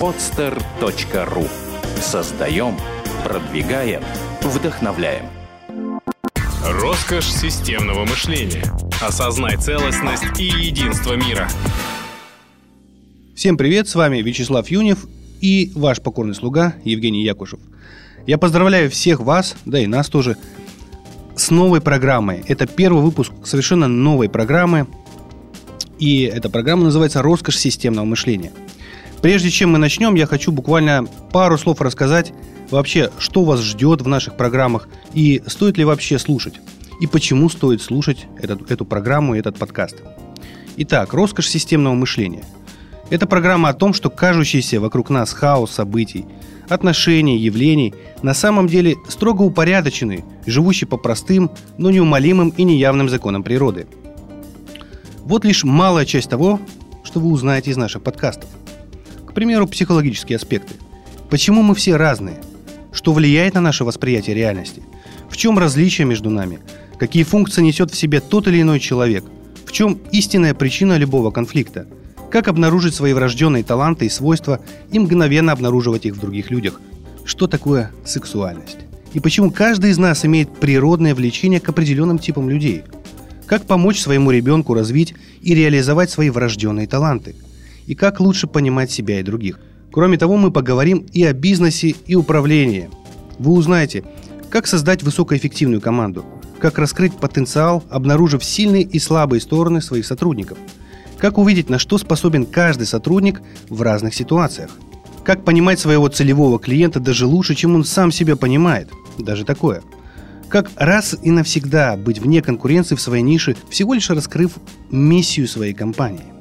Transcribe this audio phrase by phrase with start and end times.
[0.00, 1.48] podster.ru
[2.00, 2.76] Создаем,
[3.24, 4.02] продвигаем,
[4.42, 5.26] вдохновляем.
[6.64, 8.64] Роскошь системного мышления.
[9.00, 11.48] Осознай целостность и единство мира.
[13.34, 15.06] Всем привет, с вами Вячеслав Юнев
[15.40, 17.60] и ваш покорный слуга Евгений Якушев.
[18.26, 20.36] Я поздравляю всех вас, да и нас тоже,
[21.36, 22.42] с новой программой.
[22.48, 24.86] Это первый выпуск совершенно новой программы,
[25.98, 28.52] и эта программа называется «Роскошь системного мышления».
[29.24, 32.34] Прежде чем мы начнем, я хочу буквально пару слов рассказать
[32.70, 36.60] вообще, что вас ждет в наших программах и стоит ли вообще слушать.
[37.00, 39.96] И почему стоит слушать этот, эту программу и этот подкаст.
[40.76, 42.44] Итак, роскошь системного мышления.
[43.08, 46.26] Это программа о том, что кажущийся вокруг нас хаос событий,
[46.68, 53.42] отношений, явлений на самом деле строго упорядочены, живущий по простым, но неумолимым и неявным законам
[53.42, 53.86] природы.
[55.20, 56.60] Вот лишь малая часть того,
[57.02, 58.50] что вы узнаете из наших подкастов.
[59.34, 60.74] К примеру, психологические аспекты.
[61.28, 62.36] Почему мы все разные?
[62.92, 64.80] Что влияет на наше восприятие реальности?
[65.28, 66.60] В чем различие между нами?
[67.00, 69.24] Какие функции несет в себе тот или иной человек?
[69.66, 71.88] В чем истинная причина любого конфликта?
[72.30, 74.60] Как обнаружить свои врожденные таланты и свойства
[74.92, 76.80] и мгновенно обнаруживать их в других людях?
[77.24, 78.78] Что такое сексуальность?
[79.14, 82.84] И почему каждый из нас имеет природное влечение к определенным типам людей?
[83.46, 87.34] Как помочь своему ребенку развить и реализовать свои врожденные таланты?
[87.86, 89.60] И как лучше понимать себя и других?
[89.92, 92.90] Кроме того, мы поговорим и о бизнесе, и управлении.
[93.38, 94.04] Вы узнаете,
[94.50, 96.24] как создать высокоэффективную команду,
[96.58, 100.58] как раскрыть потенциал, обнаружив сильные и слабые стороны своих сотрудников,
[101.18, 104.70] как увидеть, на что способен каждый сотрудник в разных ситуациях,
[105.24, 109.82] как понимать своего целевого клиента даже лучше, чем он сам себя понимает, даже такое–
[110.54, 114.52] как раз и навсегда быть вне конкуренции в своей нише, всего лишь раскрыв
[114.88, 116.33] миссию своей компании.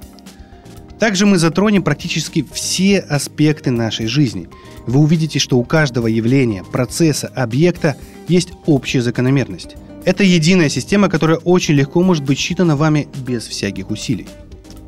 [1.03, 4.47] Также мы затронем практически все аспекты нашей жизни–
[4.87, 7.97] вы увидите, что у каждого явления, процесса, объекта
[8.29, 9.75] есть общая закономерность.
[10.05, 14.27] Это единая система, которая очень легко может быть считана вами без всяких усилий.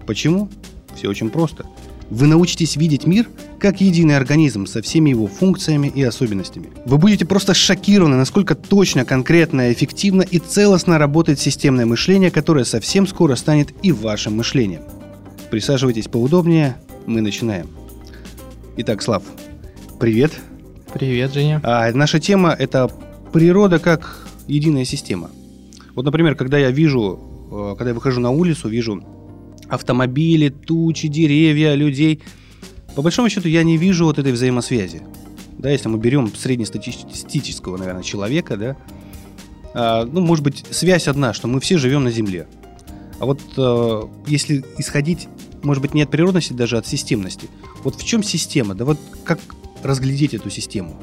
[0.05, 0.49] Почему?
[0.95, 1.65] Все очень просто.
[2.09, 3.27] Вы научитесь видеть мир
[3.59, 6.69] как единый организм со всеми его функциями и особенностями.
[6.85, 13.07] Вы будете просто шокированы, насколько точно, конкретно, эффективно и целостно работает системное мышление, которое совсем
[13.07, 14.83] скоро станет и вашим мышлением.
[15.50, 17.67] Присаживайтесь поудобнее, мы начинаем.
[18.78, 19.23] Итак, Слав,
[20.00, 20.33] Привет.
[20.94, 21.61] Привет, Женя.
[21.63, 22.91] А, наша тема– это
[23.31, 25.29] природа как единая система.
[25.94, 27.19] Вот, например, когда я вижу,
[27.51, 29.01] э, когда я выхожу на улицу, вижу
[29.69, 32.22] автомобили, тучи, деревья, людей,
[32.95, 35.01] по большому счету я не вижу вот этой взаимосвязи.
[35.57, 38.78] Да, если мы берем среднестатистического, наверное, человека, да,
[39.73, 42.47] а, ну, может быть, связь одна, что мы все живем на Земле.
[43.19, 45.29] А вот э, если исходить,
[45.65, 47.49] может быть, не от природности, даже от системности.
[47.83, 48.75] Вот в чем система?
[48.75, 49.39] Да вот как
[49.83, 50.95] разглядеть эту систему?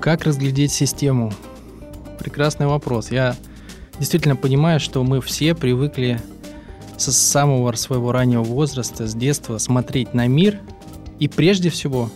[0.00, 1.32] Как разглядеть систему?
[2.18, 3.10] Прекрасный вопрос.
[3.10, 3.36] Я
[3.98, 6.20] действительно понимаю, что мы все привыкли
[6.96, 10.60] с самого своего раннего возраста, с детства смотреть на мир.
[11.18, 12.10] И прежде всего,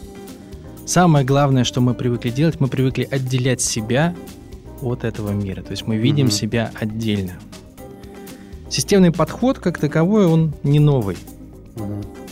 [0.86, 4.14] самое главное, что мы привыкли делать, мы привыкли отделять себя
[4.80, 5.62] от этого мира.
[5.62, 6.30] То есть мы видим mm-hmm.
[6.30, 7.38] себя отдельно.
[8.74, 11.16] Системный подход, как таковой, он не новый.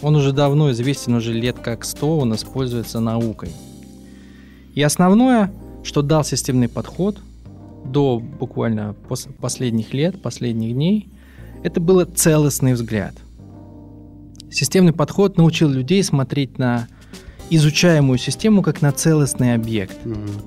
[0.03, 3.51] Он уже давно известен, уже лет как 100, он используется наукой.
[4.75, 5.53] И основное,
[5.85, 7.21] что дал системный подход
[7.85, 8.97] до буквально
[9.41, 11.09] последних лет, последних дней,
[11.63, 13.15] это был целостный взгляд.
[14.51, 16.89] Системный подход научил людей смотреть на
[17.51, 19.97] изучаемую систему как на целостный объект.
[20.05, 20.43] Mm-hmm.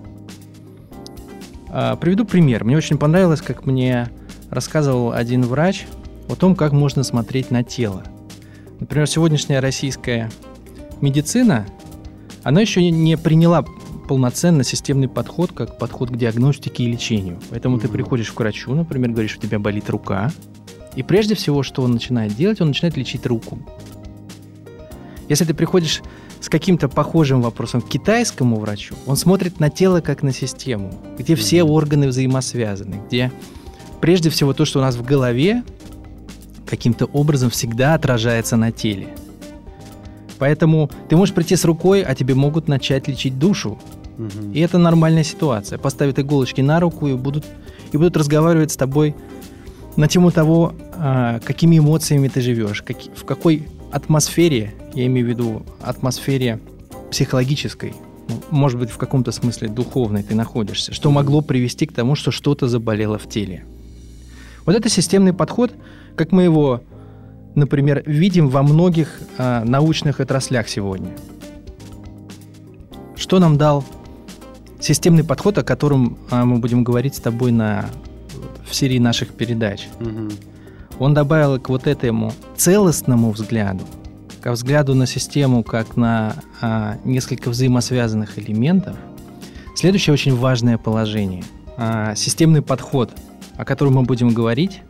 [2.02, 2.66] Приведу пример.
[2.66, 4.10] Мне очень понравилось, как мне
[4.50, 5.86] рассказывал один врач
[6.30, 8.04] о том, как можно смотреть на тело.
[8.80, 10.30] Например, сегодняшняя российская
[11.02, 11.66] медицина,
[12.44, 13.66] она еще не приняла
[14.08, 17.40] полноценно системный подход, как подход к диагностике и лечению.
[17.50, 17.82] Поэтому mm-hmm.
[17.82, 20.32] ты приходишь к врачу, например, говоришь, у тебя болит рука,
[20.96, 23.60] и прежде всего, что он начинает делать, он начинает лечить руку.
[25.28, 26.02] Если ты приходишь
[26.40, 31.34] с каким-то похожим вопросом к китайскому врачу, он смотрит на тело как на систему, где
[31.34, 31.38] mm-hmm.
[31.38, 33.32] все органы взаимосвязаны, где
[34.06, 35.64] прежде всего то, что у нас в голове,
[36.68, 39.08] каким-то образом всегда отражается на теле.
[40.38, 43.80] Поэтому ты можешь прийти с рукой, а тебе могут начать лечить душу.
[44.20, 44.52] Угу.
[44.54, 45.80] И это нормальная ситуация.
[45.80, 47.46] Поставят иголочки на руку и будут,
[47.94, 49.16] и будут разговаривать с тобой
[49.96, 55.30] на тему того, а, какими эмоциями ты живешь, как, в какой атмосфере, я имею в
[55.30, 56.60] виду атмосфере
[57.10, 57.96] психологической,
[58.30, 62.30] ну, может быть, в каком-то смысле духовной ты находишься, что могло привести к тому, что
[62.30, 63.66] что-то заболело в теле.
[64.66, 65.72] Вот это системный подход,
[66.16, 66.82] как мы его
[67.56, 71.12] например, видим во многих а, научных отраслях сегодня.
[73.16, 73.84] Что нам дал
[74.80, 77.86] системный подход, о котором а, мы будем говорить с тобой на,
[78.70, 79.88] в серии наших передач?
[80.00, 80.32] Мгм.
[81.00, 83.84] Он добавил к вот этому целостному взгляду,
[84.42, 88.98] к взгляду на систему как на а, несколько взаимосвязанных элементов,
[89.76, 91.44] следующее очень важное положение.
[92.16, 93.12] Системный подход,
[93.58, 94.82] о котором мы будем говорить,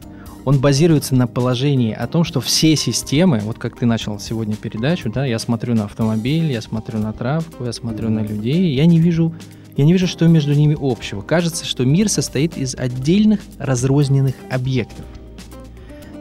[0.46, 5.12] он базируется на положении о том, что все системы, вот как ты начал сегодня передачу,
[5.12, 9.00] да, я смотрю на автомобиль, я смотрю на травку, я смотрю на людей, я не
[9.00, 9.34] вижу,
[9.76, 11.22] я не вижу, что между ними общего.
[11.22, 15.04] Кажется, что мир состоит из отдельных разрозненных объектов.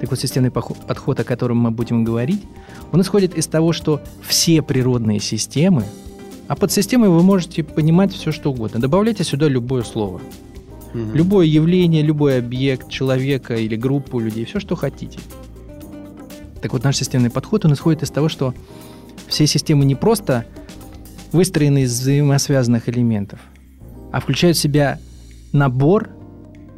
[0.01, 2.43] Так вот, системный подход, о котором мы будем говорить,
[2.93, 5.85] он исходит из того, что все природные системы,
[6.49, 8.81] а под системой вы можете понимать все, что угодно.
[8.81, 10.21] Добавляйте сюда любое слово.
[10.95, 11.15] Мгм.
[11.15, 15.19] Любое явление, любой объект, человека или группу людей, все, что хотите.
[16.63, 18.55] Так вот, наш системный подход, он исходит из того, что
[19.27, 20.47] все системы не просто
[21.33, 23.41] выстроены из взаимосвязанных элементов,
[24.13, 24.99] а включают в себя
[25.53, 26.11] набор,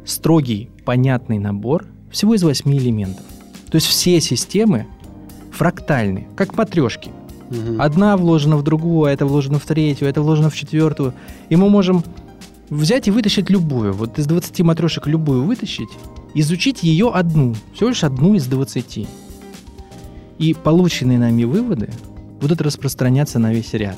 [0.03, 3.23] строгий, понятный набор всего из восьми элементов.
[3.69, 4.87] То есть все системы
[5.51, 7.11] фрактальны, как матрешки.
[7.49, 7.79] Мгм.
[7.79, 11.13] Одна вложена в другую, а это вложено в третью, а это вложено в четвертую.
[11.49, 12.03] И мы можем
[12.69, 13.93] взять и вытащить любую.
[13.93, 15.89] Вот из 20 матрешек любую вытащить,
[16.33, 19.07] изучить ее одну, всего лишь одну из 20.
[20.37, 21.89] И полученные нами выводы
[22.39, 23.97] будут распространяться на весь ряд.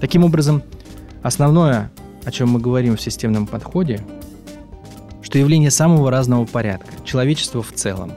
[0.00, 0.62] Таким образом,
[1.22, 1.90] основное,
[2.24, 4.00] о чем мы говорим в системном подходе,
[5.22, 8.12] что явление самого разного порядка, человечество в целом,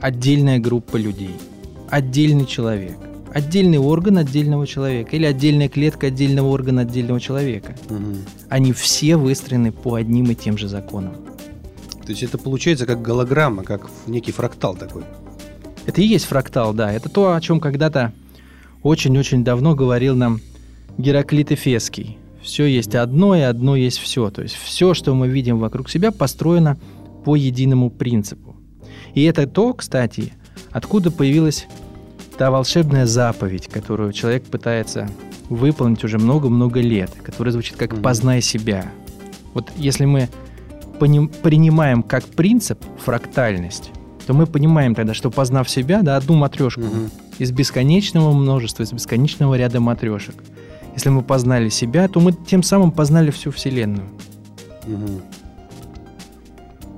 [0.00, 1.36] отдельная группа людей,
[1.90, 2.96] отдельный человек,
[3.34, 7.74] отдельный орган отдельного человека или отдельная клетка отдельного органа отдельного человека.
[7.88, 8.18] Мгм.
[8.48, 11.14] Они все выстроены по одним и тем же законам.
[12.04, 15.04] То есть это получается как голограмма, как некий фрактал такой.
[15.86, 16.92] Это и есть фрактал, да.
[16.92, 18.12] Это то, о чем когда-то
[18.82, 20.40] очень-очень давно говорил нам
[20.98, 22.18] Гераклит Эфесский.
[22.42, 24.30] Все есть одно, и одно есть все.
[24.30, 26.78] То есть все, что мы видим вокруг себя, построено
[27.24, 28.56] по единому принципу.
[29.14, 30.32] И это то, кстати,
[30.70, 31.66] откуда появилась
[32.38, 35.08] та волшебная заповедь, которую человек пытается
[35.48, 38.00] выполнить уже много-много лет, которая звучит как.
[38.00, 38.90] «познай себя».
[39.54, 40.28] Вот если мы
[40.98, 43.90] поним- принимаем как принцип фрактальность,
[44.26, 47.10] то мы понимаем тогда, что познав себя, да, одну матрешку Мгм.
[47.38, 50.36] из бесконечного множества, из бесконечного ряда матрешек.
[50.94, 54.08] Если мы познали себя, то мы тем самым познали всю Вселенную.
[54.86, 55.22] Мгм.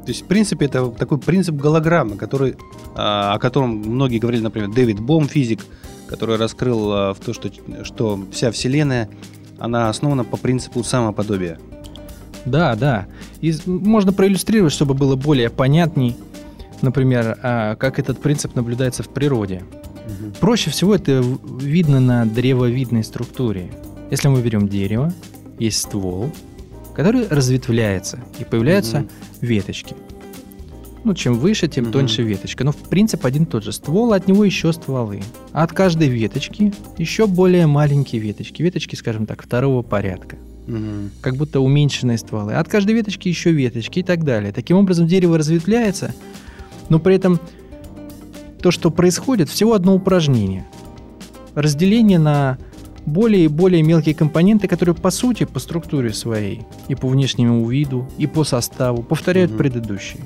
[0.05, 2.57] То есть, в принципе, это такой принцип голограммы, который,
[2.95, 5.65] а, о котором многие говорили, например, Дэвид Бом, физик,
[6.09, 7.51] который раскрыл а, в то, что,
[7.85, 9.09] что вся Вселенная,
[9.59, 11.59] она основана по принципу самоподобия.
[12.45, 13.07] Да, да.
[13.41, 16.17] И можно проиллюстрировать, чтобы было более понятней,
[16.83, 19.63] например, а, как этот принцип наблюдается в природе.
[20.39, 21.25] Проще всего это
[21.61, 23.73] видно на древовидной структуре.
[24.11, 25.13] Если мы берем дерево,
[25.59, 26.31] есть ствол,
[26.95, 29.09] который разветвляется, и появляются Мгм.
[29.41, 29.95] веточки.
[31.05, 31.93] Ну, чем выше, тем Мгм.
[31.93, 32.65] тоньше веточка.
[32.65, 35.23] Но в принцип один и тот же ствол, от него еще стволы.
[35.53, 38.63] А от каждой веточки еще более маленькие веточки.
[38.63, 40.37] Веточки, скажем так, второго порядка.
[40.67, 41.11] Мгм.
[41.21, 42.55] Как будто уменьшенные стволы.
[42.55, 44.51] А от каждой веточки еще веточки и так далее.
[44.51, 46.15] Таким образом, дерево разветвляется,
[46.89, 47.39] но при этом
[48.63, 50.65] то, что происходит, всего одно упражнение.
[51.55, 52.57] Разделение на
[53.07, 58.09] более и более мелкие компоненты, которые по сути, по структуре своей, и по внешнему виду,
[58.19, 59.59] и по составу повторяют Мгм.
[59.59, 60.21] предыдущие.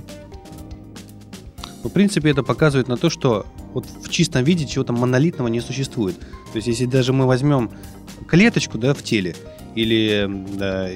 [1.82, 6.18] В принципе, это показывает на то, что вот в чистом виде чего-то монолитного не существует.
[6.18, 7.70] То есть, если даже мы возьмем
[8.26, 9.35] клеточку да, в теле
[9.75, 10.88] или да,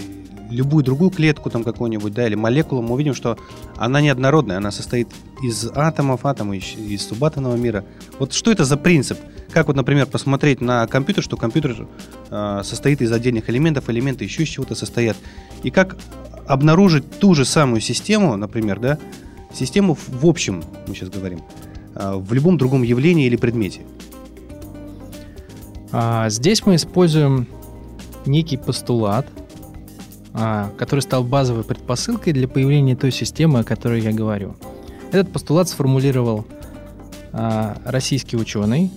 [0.53, 3.39] любую другую клетку там какую-нибудь, да, или молекулу, мы увидим, что
[3.77, 5.09] она неоднородная, она состоит
[5.43, 7.85] из атомов, атомы из, субатомного мира.
[8.19, 9.19] Вот что это за принцип?
[9.51, 11.87] Как вот, например, посмотреть на компьютер, что компьютер
[12.31, 15.17] э, состоит из отдельных элементов, элементы еще из чего-то состоят.
[15.63, 15.97] И как
[16.47, 18.99] обнаружить ту же самую систему, например, да,
[19.53, 21.43] систему в общем, мы сейчас говорим,
[21.95, 23.83] а, в любом другом явлении или предмете.
[25.93, 27.47] А здесь мы используем
[28.25, 29.27] некий постулат,
[30.33, 34.57] который стал базовой предпосылкой для появления той системы, о которой я говорю.
[35.11, 36.47] Этот постулат сформулировал
[37.33, 38.91] а, российский ученый,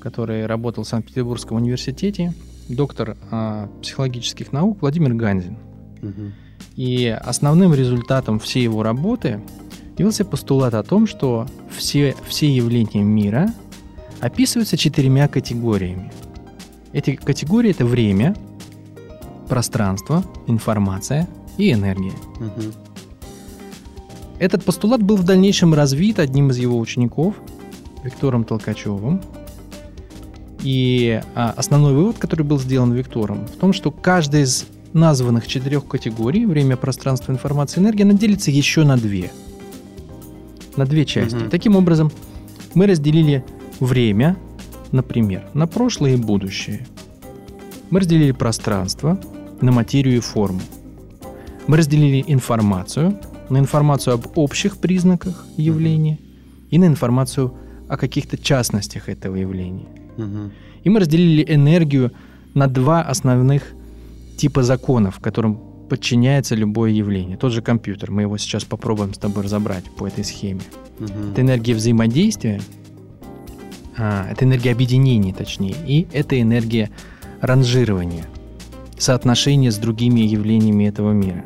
[0.00, 2.34] который работал в Санкт-Петербургском университете,
[2.68, 5.56] доктор а, психологических наук Владимир Ганзин.
[6.76, 9.40] И основным результатом всей его работы
[9.98, 13.52] явился постулат о том, что все, все явления мира
[14.20, 16.12] описываются четырьмя категориями.
[16.92, 18.34] Эти категории это время,
[19.52, 21.28] пространство, информация
[21.58, 22.14] и энергия.
[22.40, 22.72] Мгм.
[24.38, 27.34] Этот постулат был в дальнейшем развит одним из его учеников,
[28.02, 29.20] Виктором Толкачевым.
[30.62, 35.86] И а, основной вывод, который был сделан Виктором, в том, что каждая из названных четырех
[35.86, 39.30] категорий время, пространство, информация, энергия, она делится еще на две.
[40.76, 41.34] На две части.
[41.34, 41.50] Мгм.
[41.50, 42.10] Таким образом,
[42.72, 43.44] мы разделили
[43.80, 44.38] время,
[44.92, 46.86] например, на прошлое и будущее.
[47.90, 49.20] Мы разделили пространство
[49.62, 50.60] на материю и форму.
[51.66, 56.18] Мы разделили информацию на информацию об общих признаках явления
[56.70, 57.54] и на информацию
[57.88, 59.86] о каких-то частностях этого явления.
[60.84, 62.12] И мы разделили энергию
[62.54, 63.74] на два основных
[64.36, 67.36] типа законов, которым подчиняется любое явление.
[67.36, 70.62] Тот же компьютер, мы его сейчас попробуем с тобой разобрать по этой схеме.
[71.32, 72.62] Это энергия взаимодействия,
[73.98, 76.90] а, это энергия объединения, точнее, и это энергия
[77.42, 78.24] ранжирования,
[79.02, 81.44] соотношения с другими явлениями этого мира.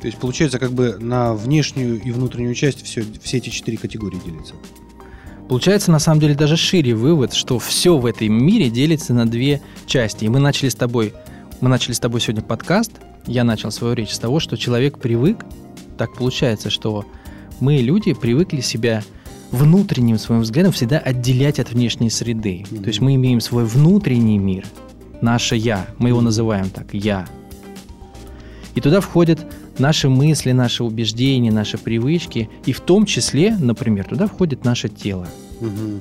[0.00, 4.20] То есть получается как бы на внешнюю и внутреннюю часть все, все эти четыре категории
[4.24, 4.54] делятся.
[5.48, 9.62] Получается, на самом деле, даже шире вывод, что все в этом мире делится на две
[9.86, 10.24] части.
[10.24, 11.14] И мы начали с тобой,
[11.60, 12.92] мы начали с тобой сегодня подкаст.
[13.26, 15.44] Я начал свою речь с того, что человек привык,
[15.96, 17.04] так получается, что
[17.60, 19.04] мы, люди, привыкли себя
[19.52, 22.64] внутренним своим взглядом всегда отделять от внешней среды.
[22.70, 22.82] Мгм.
[22.82, 24.66] То есть мы имеем свой внутренний мир,
[25.22, 27.26] наше «я», мы его называем так «я».
[28.74, 29.40] И туда входят
[29.78, 35.26] наши мысли, наши убеждения, наши привычки, и в том числе, например, туда входит наше тело
[35.60, 36.00] Мгм.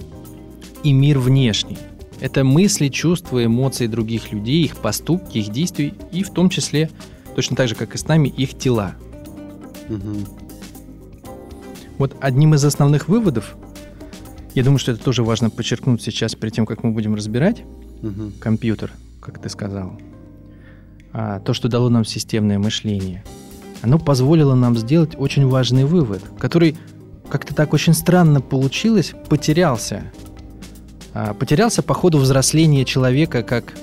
[0.84, 1.78] и мир внешний.
[2.20, 6.90] Это мысли, чувства, эмоции других людей, их поступки, их действия, и в том числе,
[7.36, 8.96] точно так же, как и с нами, их тела.
[9.90, 10.26] Мгм.
[11.98, 13.56] Вот одним из основных выводов,
[14.54, 17.64] я думаю, что это тоже важно подчеркнуть сейчас, перед тем, как мы будем разбирать
[18.02, 18.34] Мгм.
[18.40, 18.92] компьютер,
[19.26, 19.94] как ты сказал,
[21.12, 23.24] а, то, что дало нам системное мышление,
[23.82, 26.78] оно позволило нам сделать очень важный вывод, который
[27.30, 30.04] как-то так очень странно получилось, потерялся.
[31.14, 33.74] А, Потерялся по ходу взросления человека как,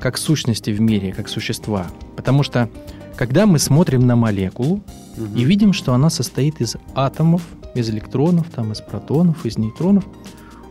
[0.00, 1.86] как сущности в мире, как существа.
[2.16, 2.70] Потому что,
[3.16, 4.82] когда мы смотрим на молекулу,
[5.18, 5.36] Мгм.
[5.36, 7.42] и видим, что она состоит из атомов,
[7.74, 10.04] из электронов, там, из протонов, из нейтронов,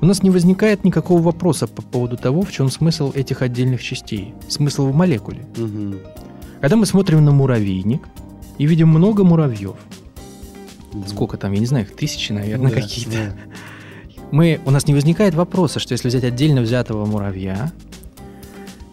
[0.01, 4.33] у нас не возникает никакого вопроса по поводу того, в чем смысл этих отдельных частей,
[4.47, 5.45] смысл в молекуле.
[5.57, 5.97] Мгм.
[6.61, 8.01] Когда мы смотрим на муравейник
[8.57, 9.75] и видим много муравьев,
[10.93, 11.07] Мгм.
[11.07, 13.33] сколько там, я не знаю, их тысячи, наверное, Да, какие-то, да.
[14.31, 17.71] мы, у нас не возникает вопроса, что если взять отдельно взятого муравья,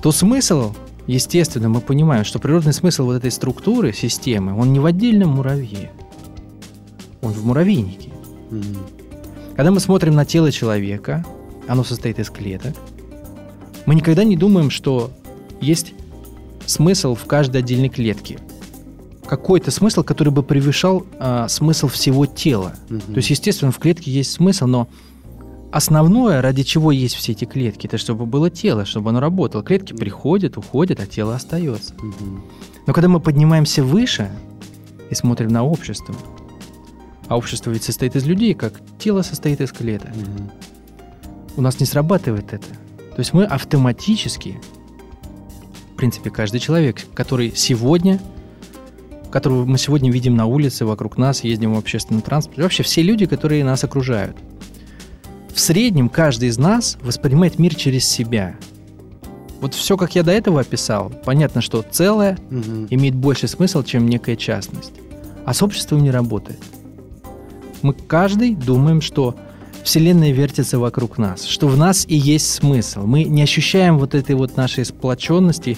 [0.03, 0.75] то смысл,
[1.07, 5.91] естественно, мы понимаем, что природный смысл вот этой структуры, системы, он не в отдельном муравье,
[7.23, 8.11] он в муравейнике.
[8.51, 8.77] Мгм.
[9.57, 11.25] Когда мы смотрим на тело человека,
[11.69, 12.75] оно состоит из клеток,
[13.87, 15.11] мы никогда не думаем, что
[15.61, 15.95] есть
[16.67, 18.39] смысл в каждой отдельной клетке.
[19.27, 22.75] Какой-то смысл, который бы превышал а, смысл всего тела.
[22.89, 23.01] Мгм.
[23.01, 24.89] То есть, естественно, в клетке есть смысл, но
[25.73, 29.63] основное, ради чего есть все эти клетки, это чтобы было тело, чтобы оно работало.
[29.63, 31.95] Клетки приходят, уходят, а тело остается.
[31.95, 32.43] Мгм.
[32.87, 34.31] Но когда мы поднимаемся выше
[35.11, 36.15] и смотрим на общество,
[37.29, 40.51] а общество ведь состоит из людей, как тело состоит из клеток, Мгм.
[41.57, 42.67] у нас не срабатывает это.
[43.15, 44.61] То есть мы автоматически,
[45.93, 48.21] в принципе, каждый человек, который сегодня,
[49.31, 53.27] которого мы сегодня видим на улице, вокруг нас, ездим в общественном транспорте, вообще все люди,
[53.27, 54.37] которые нас окружают,
[55.55, 58.57] в среднем каждый из нас воспринимает мир через себя.
[59.61, 62.89] Вот все, как я до этого описал, понятно, что целое Мгм.
[62.91, 64.93] имеет больше смысл, чем некая частность.
[65.47, 66.59] А с обществом не работает.
[67.85, 69.37] Мы каждый думаем, что
[69.83, 73.05] Вселенная вертится вокруг нас, что в нас и есть смысл.
[73.05, 75.77] Мы не ощущаем вот этой вот нашей сплоченности,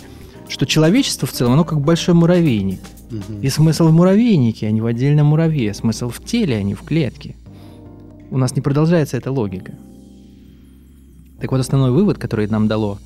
[0.48, 2.78] что человечество в целом, оно как большой муравейник.
[3.42, 5.74] И смысл в муравейнике, а не в отдельном муравье.
[5.74, 7.34] Смысл в теле, а не в клетке.
[8.30, 9.74] У нас не продолжается эта логика.
[11.40, 13.00] Так вот, основной вывод, который нам дало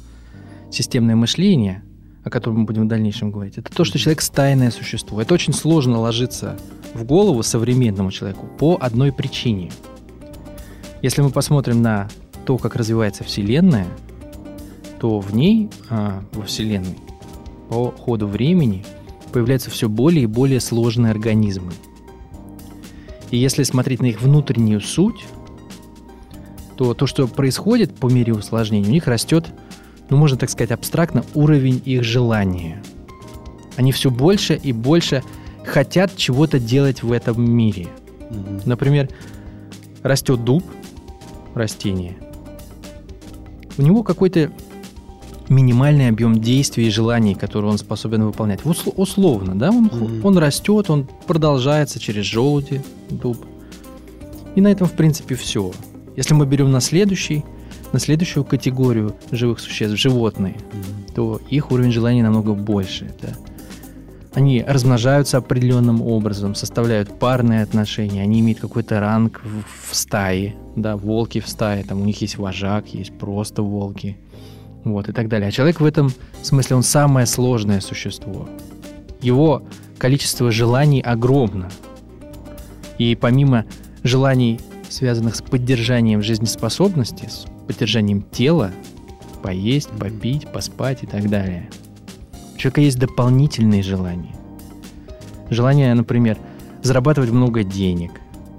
[0.71, 1.83] системное мышление,
[2.23, 5.23] о котором мы будем в дальнейшем говорить, это то, что человек стайное существо.
[5.23, 6.59] Это очень сложно ложиться
[6.95, 9.71] в голову современному человеку по одной причине.
[11.03, 12.09] Если мы посмотрим на
[12.45, 13.87] то, как развивается Вселенная,
[15.01, 16.99] то в ней, а, во Вселенной,
[17.69, 18.85] по ходу времени
[19.33, 21.73] появляются все более и более сложные организмы.
[23.31, 25.25] И если смотреть на их внутреннюю суть,
[26.77, 29.47] то то, что происходит по мере усложнения, у них растет,
[30.09, 32.83] ну, можно так сказать, абстрактно, уровень их желания.
[33.77, 35.23] Они все больше и больше
[35.64, 37.88] хотят чего-то делать в этом мире.
[38.31, 38.61] Мгм.
[38.64, 39.09] Например,
[40.02, 40.64] растет дуб,
[41.55, 42.17] растение.
[43.79, 44.50] У него какой-то
[45.49, 48.61] минимальный объем действий и желаний, которые он способен выполнять.
[48.62, 50.25] Усл- условно, да, он, Мгм.
[50.25, 53.45] он растет, он продолжается через желуди, дуб.
[54.55, 55.73] И на этом, в принципе, все.
[56.17, 57.45] Если мы берем на следующий,
[57.93, 60.57] на следующую категорию живых существ, животные,
[61.14, 63.07] то их уровень желаний намного больше.
[63.07, 63.37] Это
[64.35, 70.97] они размножаются определенным образом, составляют парные отношения, они имеют какой-то ранг в, в стае, да,
[70.97, 74.17] волки в стае, там у них есть вожак, есть просто волки,
[74.85, 75.49] вот и так далее.
[75.49, 78.49] А человек в этом смысле он самое сложное существо.
[79.21, 79.65] Его
[79.99, 81.69] количество желаний огромно.
[82.99, 83.65] И помимо
[84.05, 88.71] желаний, связанных с поддержанием жизнеспособности, с поддержанием тела,
[89.43, 91.69] поесть, попить, поспать и так далее–
[92.61, 94.37] человека есть дополнительные желания.
[95.49, 96.38] Желание, например,
[96.83, 98.12] зарабатывать много денег,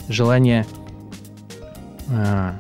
[0.10, 0.65] желание
[2.10, 2.60] а,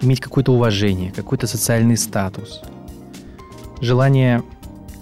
[0.00, 2.60] иметь какое-то уважение, какой-то социальный статус,
[3.80, 4.42] желание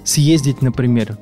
[0.04, 1.18] съездить, например,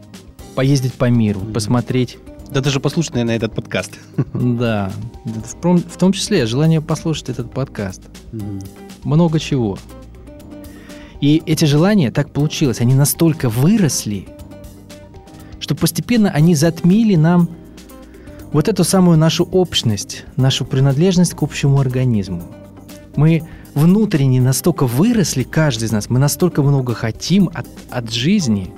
[0.54, 1.52] поездить по миру, mm-hmm.
[1.52, 2.18] посмотреть.
[2.50, 3.92] Да даже послушать, наверное, этот подкаст.
[4.34, 4.92] Да,
[5.24, 8.02] в, в том числе желание послушать этот подкаст.
[8.32, 8.66] Mm-hmm.
[9.04, 9.78] Много чего.
[11.20, 14.28] И эти желания, так получилось, они настолько выросли,
[15.66, 17.48] что постепенно они затмили нам
[18.52, 22.44] вот эту самую нашу общность, нашу принадлежность к общему организму.
[23.16, 23.42] Мы
[23.74, 28.72] внутренне настолько выросли, каждый из нас, мы настолько много хотим от, от жизни.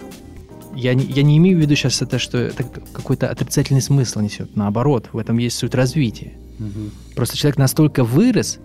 [0.75, 4.57] Я не, я не имею в виду сейчас это, что это какой-то отрицательный смысл несет.
[4.57, 6.33] Наоборот, в этом есть суть развития.
[6.59, 7.14] Угу.
[7.16, 8.61] Просто человек настолько вырос,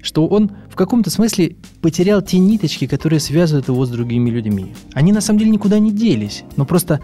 [0.00, 4.74] что он в каком-то смысле потерял те ниточки, которые связывают его с другими людьми.
[4.94, 7.00] Они на самом деле никуда не делись, но просто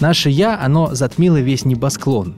[0.00, 2.36] Наше «я», оно затмило весь небосклон.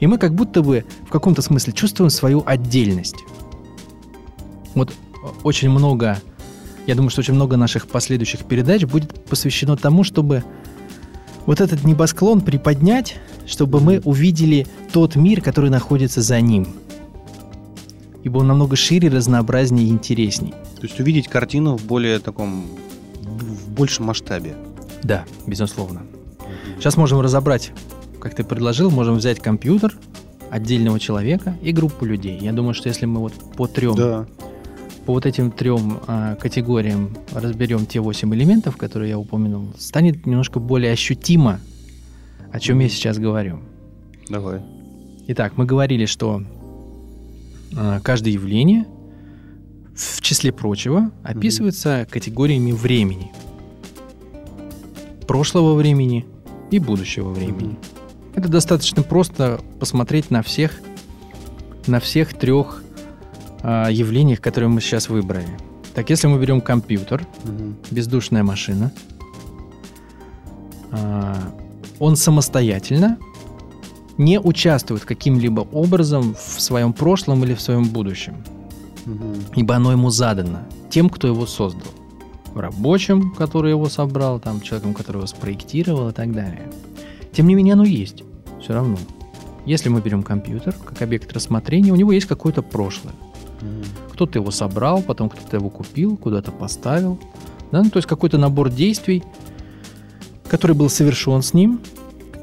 [0.00, 3.16] И мы как будто бы в каком-то смысле чувствуем свою отдельность.
[4.74, 4.92] Вот
[5.42, 6.18] очень много,
[6.86, 10.44] я думаю, что очень много наших последующих передач будет посвящено тому, чтобы
[11.46, 13.16] вот этот небосклон приподнять,
[13.46, 16.68] чтобы мы увидели тот мир, который находится за ним.
[18.22, 20.50] Ибо он намного шире, разнообразнее и интересней.
[20.50, 22.66] То есть увидеть картину в более таком,
[23.22, 24.56] в большем масштабе.
[25.02, 26.02] Да, безусловно.
[26.78, 27.72] Сейчас можем разобрать,
[28.20, 29.96] как ты предложил, можем взять компьютер
[30.50, 32.38] отдельного человека и группу людей.
[32.40, 34.26] Я думаю, что если мы вот по трем, да.
[35.04, 40.60] по вот этим трем э, категориям разберем те восемь элементов, которые я упомянул, станет немножко
[40.60, 41.60] более ощутимо,
[42.52, 43.60] о чем я сейчас говорю.
[44.28, 44.60] Давай.
[45.28, 46.42] Итак, мы говорили, что
[47.76, 48.86] э, каждое явление,
[49.94, 53.32] в числе прочего, описывается mm категориями времени–
[55.26, 56.26] прошлого времени
[56.70, 57.74] и будущего времени.
[57.74, 58.32] Mm-hmm.
[58.36, 60.80] Это достаточно просто посмотреть на всех,
[61.86, 62.82] на всех трех
[63.62, 65.48] э, явлениях, которые мы сейчас выбрали.
[65.94, 67.74] Так, если мы берем компьютер, mm-hmm.
[67.90, 68.92] бездушная машина,
[70.92, 71.34] э,
[71.98, 73.18] он самостоятельно
[74.18, 78.44] не участвует каким-либо образом в своем прошлом или в своем будущем,
[79.06, 79.52] mm-hmm.
[79.56, 80.60] ибо оно ему задано
[80.90, 81.92] тем, кто его создал
[82.60, 86.70] рабочим, который его собрал, там, человеком, который его спроектировал и так далее.
[87.32, 88.24] Тем не менее, оно есть.
[88.60, 88.96] Все равно.
[89.66, 93.14] Если мы берем компьютер как объект рассмотрения, у него есть какое-то прошлое.
[94.12, 97.18] Кто-то его собрал, потом кто-то его купил, куда-то поставил.
[97.72, 97.82] Да?
[97.82, 99.22] Ну, то есть какой-то набор действий,
[100.48, 101.80] который был совершен с ним.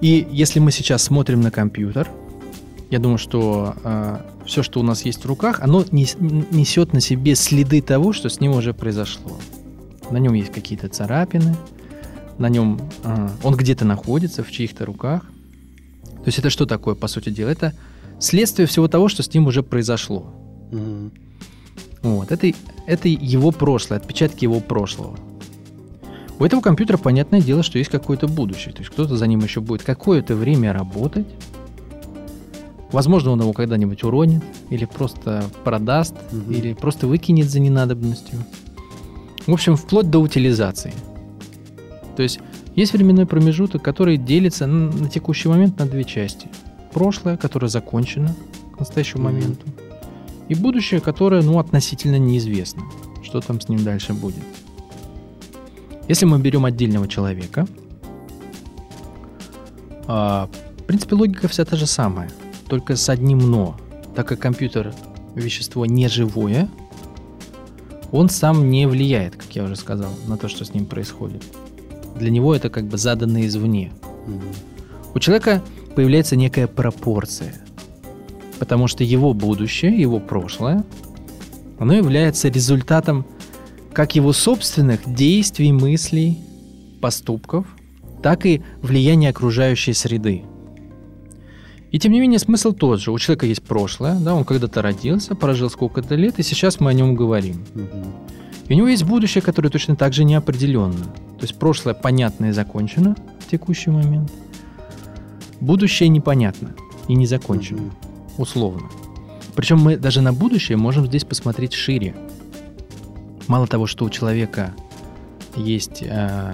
[0.01, 2.09] И если мы сейчас смотрим на компьютер,
[2.91, 7.35] я думаю, что э, все, что у нас есть в руках, оно несет на себе
[7.35, 9.37] следы того, что с ним уже произошло.
[10.13, 11.55] На нем есть какие-то царапины,
[12.37, 15.23] на нем э, он где-то находится в чьих-то руках.
[16.03, 17.49] То есть это что такое, по сути дела?
[17.49, 17.73] Это
[18.19, 20.31] следствие всего того, что с ним уже произошло.
[20.69, 21.11] Mm-hmm.
[22.03, 22.51] Вот, это,
[22.85, 25.17] это его прошлое, отпечатки его прошлого.
[26.37, 28.71] У этого компьютера, понятное дело, что есть какое-то будущее.
[28.71, 31.25] То есть кто-то за ним еще будет какое-то время работать.
[32.91, 36.55] Возможно, он его когда-нибудь уронит, или просто продаст, mm-hmm.
[36.55, 38.37] или просто выкинет за ненадобностью.
[39.45, 40.93] В общем, вплоть до утилизации.
[42.15, 42.39] То есть
[42.75, 46.47] есть временной промежуток, который делится на текущий момент на две части.
[46.93, 48.35] Прошлое, которое закончено
[48.75, 49.33] к настоящему mm-hmm.
[49.33, 49.65] моменту,
[50.49, 52.83] и будущее, которое, ну, относительно неизвестно,
[53.23, 54.43] что там с ним дальше будет.
[56.07, 57.65] Если мы берем отдельного человека,
[60.05, 62.29] а, в принципе, логика вся та же самая,
[62.67, 63.77] только с одним «но».
[64.15, 64.93] Так как компьютер–
[65.35, 66.69] вещество неживое,
[68.13, 71.43] он сам не влияет, как я уже сказал, на то, что с ним происходит.
[72.15, 73.91] Для него это как бы задано извне.
[74.27, 75.15] Угу.
[75.15, 75.63] У человека
[75.95, 77.55] появляется некая пропорция,
[78.59, 80.85] потому что его будущее, его прошлое,
[81.79, 83.25] оно является результатом
[83.93, 86.39] как его собственных действий, мыслей,
[87.01, 87.65] поступков,
[88.21, 90.43] так и влияния окружающей среды.
[91.93, 93.11] И тем не менее смысл тот же.
[93.11, 96.93] У человека есть прошлое, да, он когда-то родился, прожил сколько-то лет, и сейчас мы о
[96.93, 97.63] нем говорим.
[98.67, 101.03] И у него есть будущее, которое точно так же неопределенно.
[101.37, 104.31] То есть прошлое понятно и закончено в текущий момент.
[105.61, 106.73] Будущее непонятно
[107.07, 107.91] и не закончено,
[108.39, 108.89] условно.
[109.55, 112.15] Причем мы даже на будущее можем здесь посмотреть шире.
[113.47, 114.73] Мало того, что у человека
[115.55, 116.53] есть э,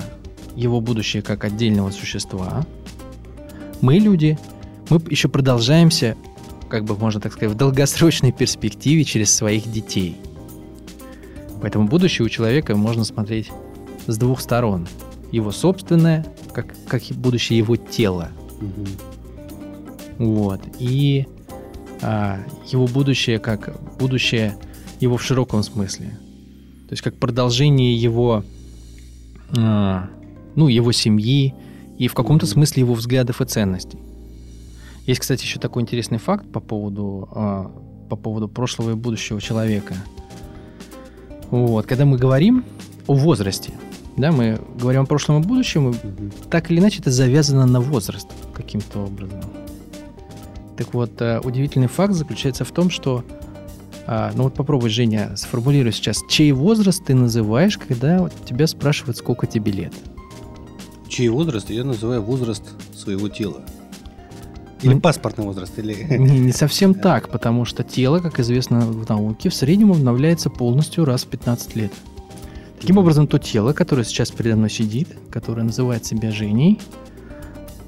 [0.58, 2.66] его будущее как отдельного существа,
[3.80, 4.38] мы люди,
[4.90, 6.18] мы еще продолжаемся,
[6.68, 10.18] как бы можно так сказать, в долгосрочной перспективе через своих детей.
[11.62, 13.52] Поэтому будущее у человека можно смотреть
[14.08, 14.88] с двух сторон.
[15.32, 18.30] Его собственное, как, как будущее его тела.
[20.18, 20.62] Вот.
[20.80, 21.28] И
[22.02, 24.58] а, его будущее как будущее
[25.00, 26.08] его в широком смысле.
[26.88, 28.44] То есть как продолжение его,
[29.56, 30.10] а,
[30.56, 31.54] ну, его семьи
[31.98, 34.00] и в каком-то смысле его взглядов и ценностей.
[35.10, 37.72] Есть, кстати, еще такой интересный факт по поводу, а,
[38.12, 39.96] по поводу прошлого и будущего человека.
[41.50, 42.64] Вот, когда мы говорим
[43.08, 43.74] о возрасте,
[44.18, 45.96] да, мы говорим о прошлом и будущем, и
[46.52, 49.42] так или иначе это завязано на возраст каким-то образом.
[50.78, 53.26] Так вот, э, удивительный факт заключается в том, что
[54.06, 59.48] а, ну вот попробуй, Женя, сформулируй сейчас, чей возраст ты называешь, когда тебя спрашивают, сколько
[59.48, 59.94] тебе лет?
[61.08, 61.68] Чей возраст?
[61.72, 63.64] Я называю возраст своего тела.
[64.82, 65.94] Или Ну, паспортный возраст, или...
[66.18, 71.06] Не, не совсем так, потому что тело, как известно в науке, в среднем обновляется полностью
[71.06, 71.92] раз в 15 лет.
[72.80, 76.80] Таким образом, то тело, которое сейчас передо мной сидит, которое называет себя Женей,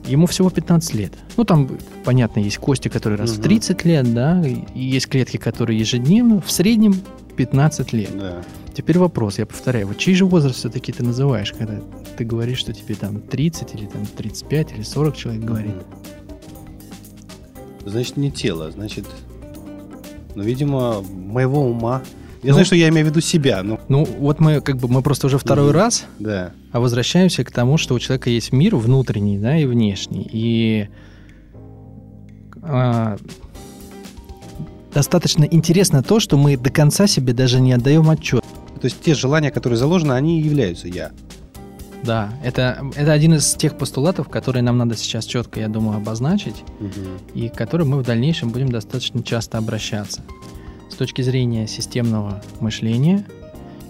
[0.06, 1.13] ему всего 15 лет.
[1.38, 1.69] Ну, там,
[2.04, 3.43] понятно, есть кости, которые раз в Мгм.
[3.43, 6.95] 30 лет, да, и есть клетки, которые ежедневно, в среднем
[7.38, 8.17] 15 лет.
[8.17, 8.41] Да.
[8.73, 11.82] Теперь вопрос, я повторяю, вот чей же возраст все-таки ты называешь, когда
[12.17, 15.73] ты говоришь, что тебе там 30 или там 35 или 40 человек говорит?
[17.86, 19.06] Значит, не тело, значит...
[20.36, 22.02] Ну, видимо, моего ума.
[22.41, 23.80] Я Ну- знаю, что я имею в виду себя, но...
[23.89, 25.76] Ну, вот мы как бы мы просто уже второй Мгм.
[25.76, 26.52] раз Да.
[26.72, 30.28] а возвращаемся к тому, что у человека есть мир внутренний, да, и внешний.
[30.32, 30.88] И
[32.63, 33.17] а,
[34.94, 38.44] достаточно интересно то, что мы до конца себе даже не отдаем отчет.
[38.80, 41.12] То есть те желания, которые заложены, они и являются я.
[42.03, 46.63] Да, это, это один из тех постулатов, которые нам надо сейчас четко, я думаю, обозначить,
[47.33, 50.21] и к которым мы в дальнейшем будем достаточно часто обращаться.
[50.89, 53.25] С точки зрения системного мышления,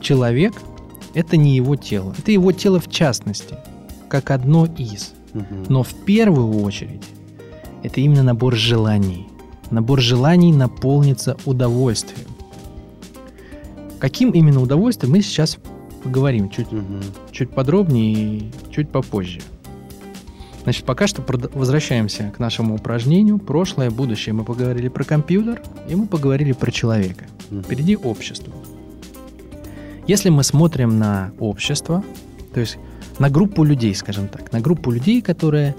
[0.01, 0.53] человек–
[1.13, 2.13] это не его тело.
[2.17, 3.55] Это его тело в частности,
[4.09, 5.13] как одно из.
[5.33, 5.65] Мгм.
[5.69, 7.03] Но в первую очередь
[7.83, 9.27] это именно набор желаний.
[9.69, 12.27] Набор желаний наполнится удовольствием.
[13.99, 15.57] Каким именно удовольствием мы сейчас
[16.03, 17.01] поговорим чуть, Мгм.
[17.31, 19.39] чуть подробнее и чуть попозже.
[20.63, 23.39] Значит, пока что возвращаемся к нашему упражнению.
[23.39, 24.33] Прошлое, будущее.
[24.33, 27.25] Мы поговорили про компьютер, и мы поговорили про человека.
[27.49, 27.63] Мгм.
[27.63, 28.53] Впереди общество.
[30.07, 32.03] Если мы смотрим на общество,
[32.53, 32.77] то есть
[33.17, 35.75] на группу людей, скажем так, на группу людей, которая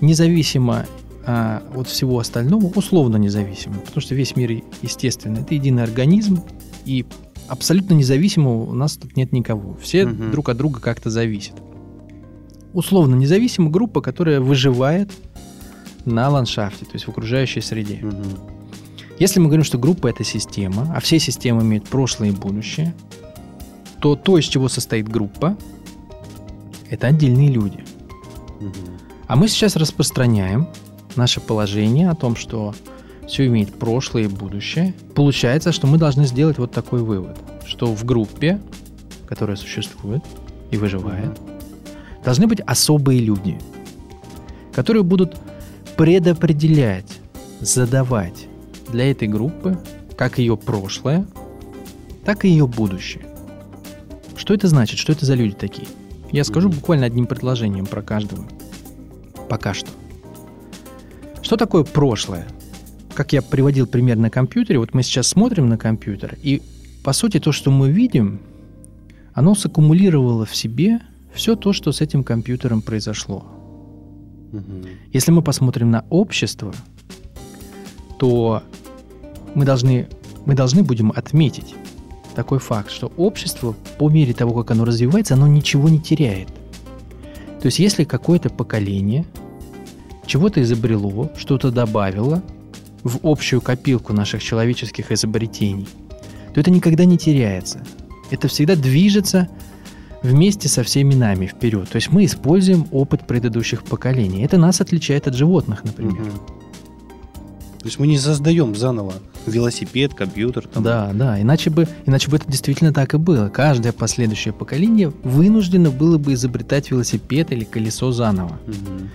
[0.00, 0.86] независимо
[1.24, 6.42] а, от всего остального, условно независимо, потому что весь мир, естественно, это единый организм,
[6.84, 7.06] и
[7.48, 9.76] абсолютно независимого у нас тут нет никого.
[9.82, 10.30] Все Мгм.
[10.30, 11.54] друг от друга как-то зависят.
[12.72, 15.10] Условно независимая группа, которая выживает
[16.04, 17.98] на ландшафте, то есть в окружающей среде.
[18.02, 18.24] Мгм.
[19.18, 22.94] Если мы говорим, что группа это система, а все системы имеют прошлое и будущее,
[24.00, 25.56] то то, из чего состоит группа,
[26.90, 27.84] это отдельные люди.
[28.60, 28.72] Мгм.
[29.28, 30.68] А мы сейчас распространяем
[31.14, 32.74] наше положение о том, что
[33.26, 34.94] все имеет прошлое и будущее.
[35.14, 38.60] Получается, что мы должны сделать вот такой вывод, что в группе,
[39.26, 40.22] которая существует
[40.70, 41.38] и выживает,
[42.24, 43.58] должны быть особые люди,
[44.72, 45.36] которые будут
[45.96, 47.20] предопределять,
[47.60, 48.48] задавать
[48.90, 49.78] для этой группы
[50.16, 51.26] как ее прошлое,
[52.24, 53.26] так и ее будущее.
[54.36, 54.98] Что это значит?
[54.98, 55.88] Что это за люди такие?
[56.30, 58.44] Я скажу буквально одним предложением про каждого.
[59.48, 59.88] Пока что.
[61.42, 62.46] Что такое прошлое?
[63.14, 66.62] Как я приводил пример на компьютере, вот мы сейчас смотрим на компьютер, и
[67.04, 68.40] по сути то, что мы видим,
[69.34, 71.00] оно саккумулировало в себе
[71.34, 73.44] все то, что с этим компьютером произошло.
[74.52, 74.84] Мгм.
[75.12, 76.72] Если мы посмотрим на общество,
[78.18, 78.62] то
[79.54, 80.08] мы должны,
[80.46, 81.74] мы должны будем отметить
[82.34, 86.48] такой факт, что общество по мере того, как оно развивается, оно ничего не теряет.
[87.60, 89.26] То есть если какое-то поколение
[90.26, 92.42] чего-то изобрело, что-то добавило
[93.02, 95.88] в общую копилку наших человеческих изобретений,
[96.54, 97.84] то это никогда не теряется.
[98.30, 99.48] Это всегда движется
[100.22, 101.88] вместе со всеми нами вперед.
[101.88, 104.44] То есть мы используем опыт предыдущих поколений.
[104.44, 106.22] Это нас отличает от животных, например.
[106.22, 106.30] Мгм.
[107.80, 110.68] То есть мы не создаем заново велосипед, компьютер.
[110.68, 110.84] Там.
[110.84, 113.48] Да, да, иначе бы, иначе бы это действительно так и было.
[113.48, 118.60] Каждое последующее поколение вынуждено было бы изобретать велосипед или колесо заново.
[118.68, 119.10] Мгм.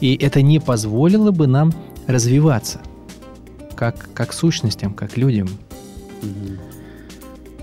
[0.00, 1.72] И это не позволило бы нам
[2.08, 2.80] развиваться
[3.78, 5.48] как, как сущностям, как людям.
[6.20, 6.58] Мгм.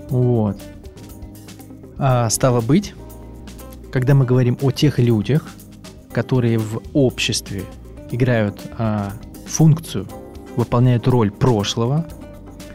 [0.08, 0.56] Вот.
[1.98, 2.94] А стало быть,
[3.92, 5.46] когда мы говорим о тех людях,
[6.12, 7.64] которые в обществе
[8.10, 9.12] играют а,
[9.46, 10.06] функцию,
[10.56, 12.06] выполняют роль прошлого,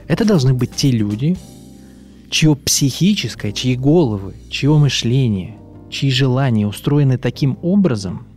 [0.08, 1.36] это должны быть те люди,
[2.30, 5.58] чье психическое, чьи головы, чье мышление,
[5.90, 8.28] чьи желания устроены таким образом,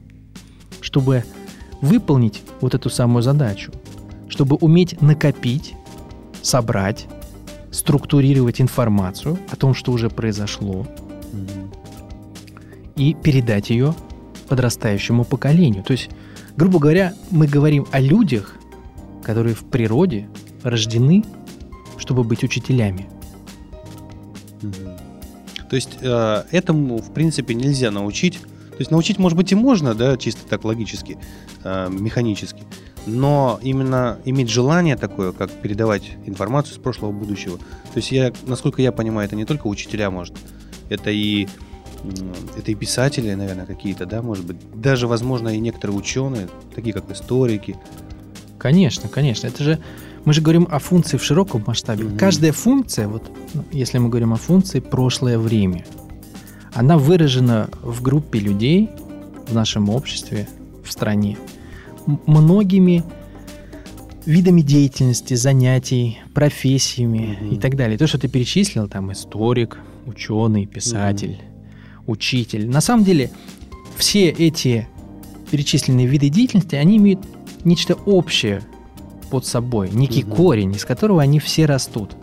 [0.80, 1.24] чтобы
[1.82, 3.70] выполнить вот эту самую задачу,
[4.34, 5.76] чтобы уметь накопить,
[6.42, 7.06] собрать,
[7.70, 10.88] структурировать информацию о том, что уже произошло,
[12.96, 13.94] и передать ее
[14.48, 15.84] подрастающему поколению.
[15.84, 16.10] То есть,
[16.56, 18.56] грубо говоря, мы говорим о людях,
[19.22, 20.28] которые в природе
[20.64, 21.22] рождены,
[21.96, 23.08] чтобы быть учителями.
[25.70, 28.40] То есть э, этому, в принципе, нельзя научить.
[28.40, 31.18] То есть научить, может быть, и можно, да, чисто так логически,
[31.62, 32.64] э, механически.
[33.06, 37.58] Но именно иметь желание такое, как передавать информацию с прошлого будущего.
[37.58, 40.34] То есть я, насколько я понимаю, это не только учителя, может,
[40.88, 41.48] это и
[42.56, 44.56] это и писатели, наверное, какие-то, да, может быть.
[44.74, 47.76] Даже, возможно, и некоторые ученые, такие как историки.
[48.58, 49.46] Конечно, конечно.
[49.46, 49.78] Это же
[50.24, 52.04] мы же говорим о функции в широком масштабе.
[52.04, 52.18] Мгм.
[52.18, 55.84] Каждая функция, вот ну, если мы говорим о функции прошлое время,
[56.72, 58.90] она выражена в группе людей
[59.46, 60.48] в нашем обществе,
[60.84, 61.38] в стране,
[62.06, 63.02] многими
[64.26, 67.54] видами деятельности, занятий, профессиями Мгм.
[67.54, 67.98] и так далее.
[67.98, 71.38] То, что ты перечислил, там историк, ученый, писатель,
[72.06, 72.68] учитель.
[72.68, 73.30] На самом деле
[73.96, 74.88] все эти
[75.50, 77.20] перечисленные виды деятельности, они имеют
[77.64, 78.62] нечто общее
[79.30, 80.32] под собой, некий Мгм.
[80.34, 82.16] корень, из которого они все растут.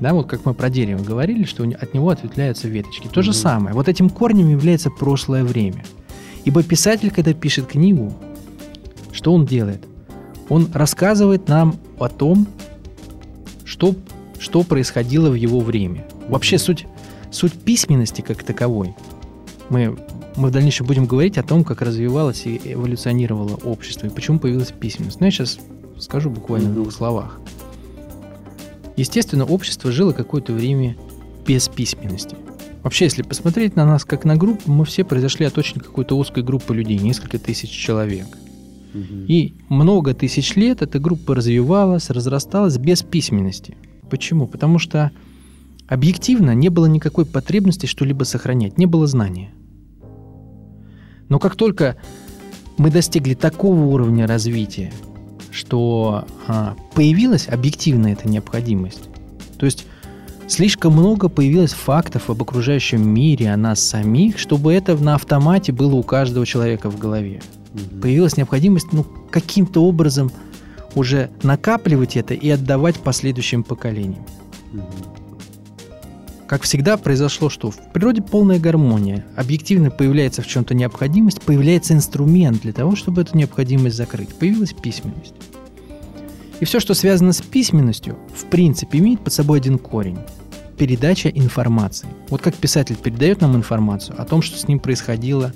[0.00, 3.08] Да, вот как мы про дерево говорили, что от него ответвляются веточки.
[3.08, 3.36] То же Мгм.
[3.38, 3.74] самое.
[3.74, 5.84] Вот этим корнем является прошлое время.
[6.44, 8.12] Ибо писатель, когда пишет книгу,
[9.16, 9.82] что он делает?
[10.48, 12.46] Он рассказывает нам о том,
[13.64, 13.94] что,
[14.38, 16.06] что происходило в его время.
[16.28, 16.86] Вообще суть,
[17.32, 18.94] суть письменности как таковой.
[19.70, 19.96] Мы,
[20.36, 24.70] мы в дальнейшем будем говорить о том, как развивалось и эволюционировало общество, и почему появилась
[24.70, 25.18] письменность.
[25.18, 25.58] Но я сейчас
[25.98, 27.40] скажу буквально в двух словах.
[28.96, 30.96] Естественно, общество жило какое-то время
[31.46, 32.36] без письменности.
[32.82, 36.42] Вообще, если посмотреть на нас как на группу, мы все произошли от очень какой-то узкой
[36.42, 38.26] группы людей, несколько тысяч человек.
[39.28, 43.76] И много тысяч лет эта группа развивалась, разрасталась без письменности.
[44.10, 44.46] Почему?
[44.46, 45.10] Потому что
[45.88, 49.50] объективно не было никакой потребности что-либо сохранять, не было знания.
[51.28, 51.96] Но как только
[52.76, 54.92] мы достигли такого уровня развития,
[55.50, 59.08] что а, появилась объективная эта необходимость,
[59.58, 59.86] то есть
[60.46, 65.94] слишком много появилось фактов об окружающем мире, о нас самих, чтобы это на автомате было
[65.94, 67.40] у каждого человека в голове
[67.76, 68.00] Мгм.
[68.00, 70.32] появилась необходимость ну, каким-то образом
[70.94, 74.24] уже накапливать это и отдавать последующим поколениям.
[74.72, 74.84] Мгм.
[76.46, 79.26] Как всегда произошло, что в природе полная гармония.
[79.34, 84.32] Объективно появляется в чем-то необходимость, появляется инструмент для того, чтобы эту необходимость закрыть.
[84.34, 85.34] Появилась письменность.
[86.60, 90.18] И все, что связано с письменностью, в принципе, имеет под собой один корень.
[90.78, 92.08] Передача информации.
[92.28, 95.52] Вот как писатель передает нам информацию о том, что с ним происходило,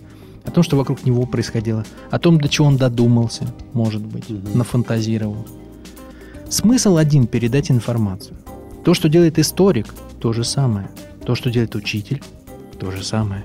[0.51, 4.59] о том, что вокруг него происходило, о том, до чего он додумался, может быть, Мгм.
[4.59, 5.47] нафантазировал.
[6.49, 8.37] Смысл один– передать информацию.
[8.85, 10.89] То, что делает историк– то же самое.
[11.25, 12.21] То, что делает учитель–
[12.81, 13.43] то же самое.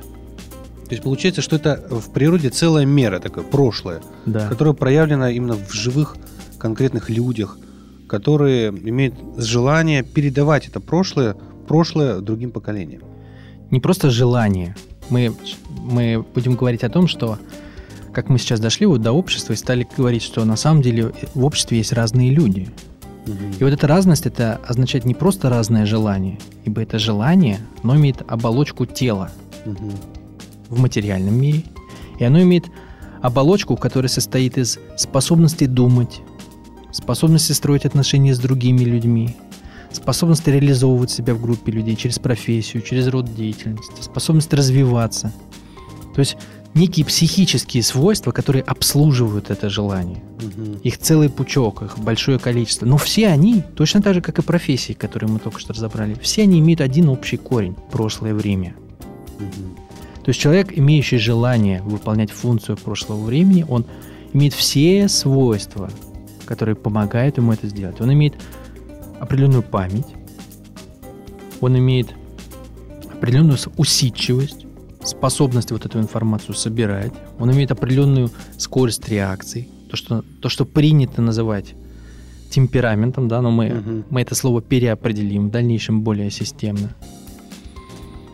[0.88, 4.48] То есть получается, что это в природе целая мера такое, прошлое, Да.
[4.50, 6.16] которая проявлена именно в живых
[6.58, 7.58] конкретных людях,
[8.08, 11.36] которые имеют желание передавать это прошлое,
[11.68, 13.02] прошлое другим поколениям.
[13.72, 14.76] не просто желание.
[15.10, 15.34] Мы,
[15.82, 17.38] мы будем говорить о том, что
[18.14, 21.44] как мы сейчас дошли вот до общества и стали говорить, что на самом деле в
[21.44, 22.70] обществе есть разные люди.
[23.60, 28.22] И вот эта разность, это означает не просто разное желание, ибо это желание, оно имеет
[28.28, 29.32] оболочку тела
[29.66, 29.94] Мгм.
[30.70, 31.64] в материальном мире,
[32.20, 32.66] и оно имеет
[33.22, 36.22] оболочку, которая состоит из способности думать,
[36.92, 39.36] способности строить отношения с другими людьми,
[39.96, 45.34] способности реализовывать себя в группе людей через профессию, через род деятельности, способность развиваться.
[46.14, 46.38] То есть
[46.74, 50.22] некие психические свойства, которые обслуживают это желание.
[50.42, 50.78] Мгм.
[50.84, 52.86] Их целый пучок, их большое количество.
[52.86, 56.44] Но все они, точно так же, как и профессии, которые мы только что разобрали, все
[56.44, 58.76] они имеют один общий корень– прошлое время.
[59.40, 59.76] Мгм.
[60.24, 63.86] То есть человек, имеющий желание выполнять функцию прошлого времени, он
[64.34, 65.90] имеет все свойства
[66.46, 68.00] которые помогают ему это сделать.
[68.00, 68.36] Он имеет
[69.20, 70.08] определенную память,
[71.62, 72.14] он имеет
[73.12, 74.66] определенную усидчивость,
[75.04, 81.22] способность вот эту информацию собирать, он имеет определенную скорость реакции, то, что, то, что принято
[81.22, 81.76] называть
[82.50, 84.04] темпераментом, да, но мы, угу.
[84.10, 86.96] мы это слово переопределим в дальнейшем более системно.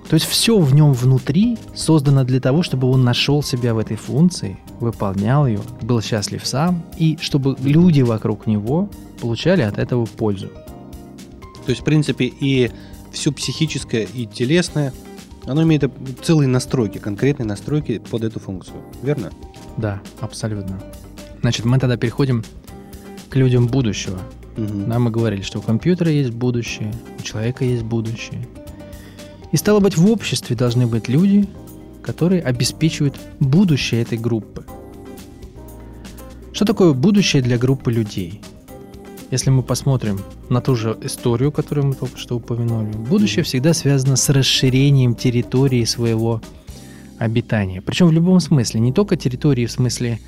[0.09, 3.95] То есть все в нем внутри создано для того, чтобы он нашел себя в этой
[3.95, 8.89] функции, выполнял ее, был счастлив сам, и чтобы люди вокруг него
[9.21, 10.49] получали от этого пользу.
[11.65, 12.71] То есть, в принципе, и
[13.11, 14.93] все психическое, и телесное,
[15.45, 15.83] оно имеет
[16.23, 19.31] целые настройки, конкретные настройки под эту функцию, верно?
[19.77, 20.81] Да, абсолютно.
[21.41, 22.43] Значит, мы тогда переходим
[23.29, 24.19] к людям будущего.
[24.57, 24.73] Угу.
[24.87, 28.47] Нам мы говорили, что у компьютера есть будущее, у человека есть будущее.
[29.51, 31.47] И стало быть, в обществе должны быть люди,
[32.03, 34.65] которые обеспечивают будущее этой группы.
[36.53, 38.41] Что такое будущее для группы людей?
[39.31, 44.17] Если мы посмотрим на ту же историю, которую мы только что упомянули, будущее всегда связано
[44.17, 46.41] с расширением территории своего
[47.17, 47.81] обитания.
[47.81, 50.19] Причем в любом смысле, не только территории в смысле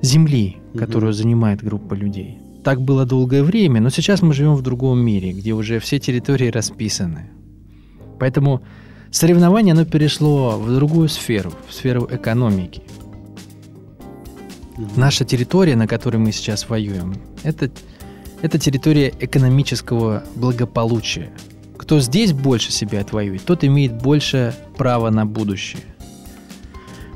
[0.00, 2.38] земли, которую занимает группа людей.
[2.62, 6.50] Так было долгое время, но сейчас мы живем в другом мире, где уже все территории
[6.50, 7.30] расписаны.
[8.20, 8.62] Поэтому
[9.10, 12.82] соревнование, оно перешло в другую сферу, в сферу экономики.
[14.94, 17.70] Наша территория, на которой мы сейчас воюем, это,
[18.42, 21.30] это территория экономического благополучия.
[21.76, 25.82] Кто здесь больше себя отвоюет, тот имеет больше права на будущее.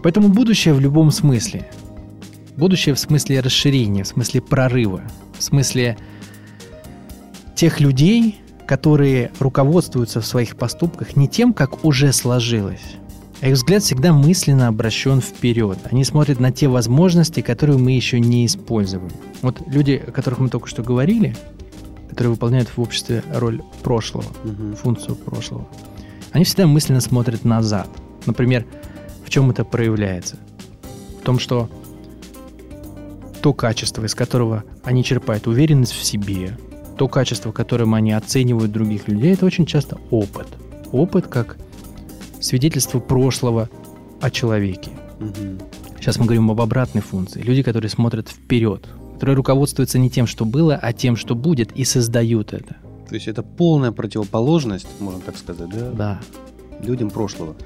[0.03, 1.69] Поэтому будущее в любом смысле–
[2.57, 5.03] Будущее в смысле расширения, в смысле прорыва,
[5.37, 5.99] в смысле
[7.57, 12.95] тех людей, которые руководствуются в своих поступках не тем, как уже сложилось,
[13.49, 15.79] их взгляд всегда мысленно обращен вперед.
[15.91, 19.11] Они смотрят на те возможности, которые мы еще не используем.
[19.43, 21.37] Вот люди, о которых мы только что говорили,
[22.09, 24.77] которые выполняют в обществе роль прошлого, угу.
[24.77, 25.69] функцию прошлого,
[26.33, 27.89] они всегда мысленно смотрят назад.
[28.25, 28.65] Например,
[29.25, 30.39] в чем это проявляется?
[31.21, 31.69] В том, что
[33.43, 36.57] то качество, из которого они черпают уверенность в себе,
[36.97, 40.47] то качество, которым они оценивают других людей, это очень часто опыт.
[40.93, 41.59] Опыт как
[42.45, 43.69] свидетельство прошлого
[44.21, 44.91] о человеке.
[45.21, 45.97] Угу.
[45.99, 47.41] Сейчас мы говорим об обратной функции.
[47.41, 51.85] Люди, которые смотрят вперед, которые руководствуются не тем, что было, а тем, что будет, и
[51.85, 52.77] создают это.
[53.09, 55.91] То есть это полная противоположность, можно так сказать, да?
[55.91, 56.21] Да.
[56.83, 57.57] Людям прошлого.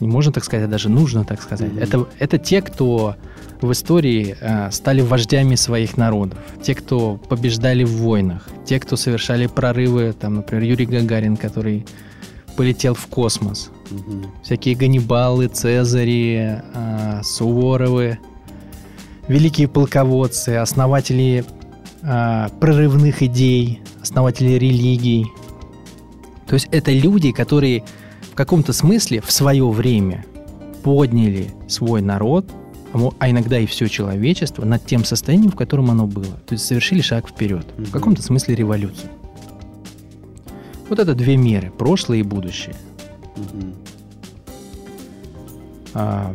[0.00, 1.72] Не можно так сказать, а даже нужно так сказать.
[1.72, 1.80] Угу.
[1.80, 3.16] Это, это те, кто
[3.60, 9.48] в истории э, стали вождями своих народов, те, кто побеждали в войнах, те, кто совершали
[9.48, 11.84] прорывы, там, например, Юрий Гагарин, который
[12.58, 14.24] полетел в космос, угу.
[14.42, 18.18] всякие Ганнибалы, Цезари, э, Суворовы,
[19.28, 21.44] великие полководцы, основатели
[22.02, 25.28] э, прорывных идей, основатели религий.
[26.48, 27.84] То есть это люди, которые
[28.32, 30.24] в каком-то смысле в свое время
[30.82, 32.50] подняли свой народ–
[32.92, 36.40] а, а иногда и все человечество над тем состоянием, в котором оно было.
[36.46, 39.10] То есть совершили шаг вперед, mm в каком-то смысле революцию.
[40.88, 42.74] Вот это две меры, прошлое и будущее.
[43.36, 43.74] mm
[45.94, 46.34] А,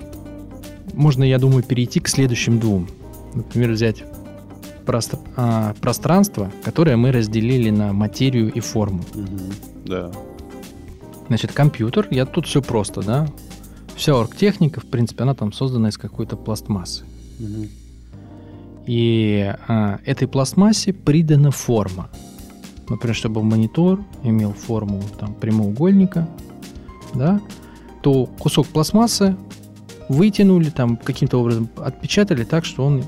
[0.93, 2.87] можно, я думаю, перейти к следующим двум.
[3.33, 4.03] Например, взять
[4.85, 5.19] простр...
[5.35, 9.03] а, пространство, которое мы разделили на материю и форму.
[9.13, 9.53] mm
[9.85, 10.11] Да.
[11.27, 13.27] Значит, компьютер, я тут все просто, да?
[13.95, 17.05] Вся оргтехника, в принципе, она там создана из какой-то пластмассы.
[17.39, 17.67] Угу.
[18.87, 22.09] И а, этой пластмассе придана форма.
[22.89, 26.27] Например, чтобы монитор имел форму там, прямоугольника,
[27.13, 27.39] да,
[28.01, 29.35] то кусок пластмассы
[30.09, 33.03] вытянули, там каким-то образом отпечатали так, что он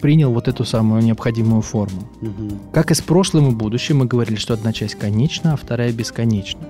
[0.00, 2.08] принял вот эту самую необходимую форму.
[2.22, 2.58] Угу.
[2.72, 6.62] Как и с прошлым и будущим, мы говорили, что одна часть конечна, а вторая бесконечна.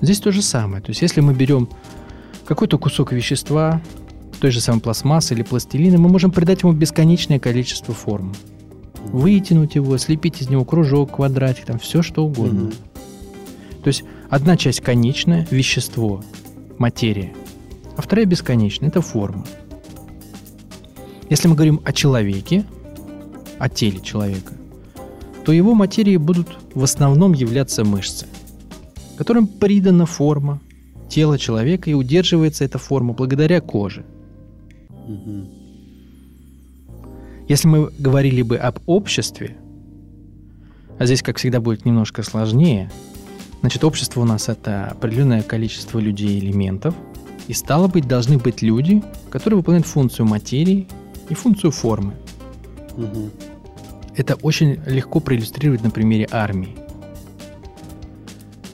[0.00, 0.82] Здесь то же самое.
[0.82, 1.68] То есть, если мы берем
[2.44, 3.80] какой-то кусок вещества,
[4.40, 8.34] той же самой пластмассы или пластилина, мы можем придать ему бесконечное количество форм.
[9.12, 12.68] Вытянуть его, слепить из него кружок, квадратик, там все что угодно.
[12.68, 12.72] Угу.
[13.82, 16.22] То есть одна часть конечная, вещество,
[16.78, 17.32] материя,
[17.96, 19.46] а вторая бесконечная, это форма.
[21.30, 22.64] Если мы говорим о человеке,
[23.58, 24.54] о теле человека,
[25.44, 28.26] то его материи будут в основном являться мышцы,
[29.16, 30.60] которым придана форма,
[31.08, 34.04] тела человека и удерживается эта форма благодаря коже.
[34.90, 35.65] Угу.
[37.48, 39.56] Если мы говорили бы об обществе,
[40.98, 42.90] а здесь, как всегда, будет немножко сложнее,
[43.60, 46.94] значит, общество у нас это определенное количество людей, элементов,
[47.46, 50.88] и стало быть, должны быть люди, которые выполняют функцию материи
[51.28, 52.14] и функцию формы.
[52.96, 53.30] Угу.
[54.16, 56.74] Это очень легко проиллюстрировать на примере армии.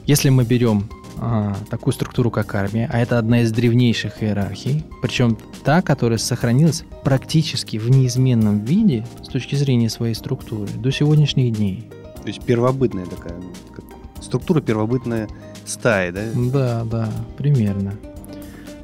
[0.07, 0.89] Если мы берем
[1.25, 6.83] а, такую структуру, как армия, а это одна из древнейших иерархий, причем та, которая сохранилась
[7.03, 11.89] практически в неизменном виде с точки зрения своей структуры до сегодняшних дней.
[12.21, 13.35] То есть первобытная такая,
[13.73, 13.85] как
[14.21, 15.29] структура первобытная
[15.65, 16.23] стаи, да?
[16.35, 17.93] Да, да, примерно.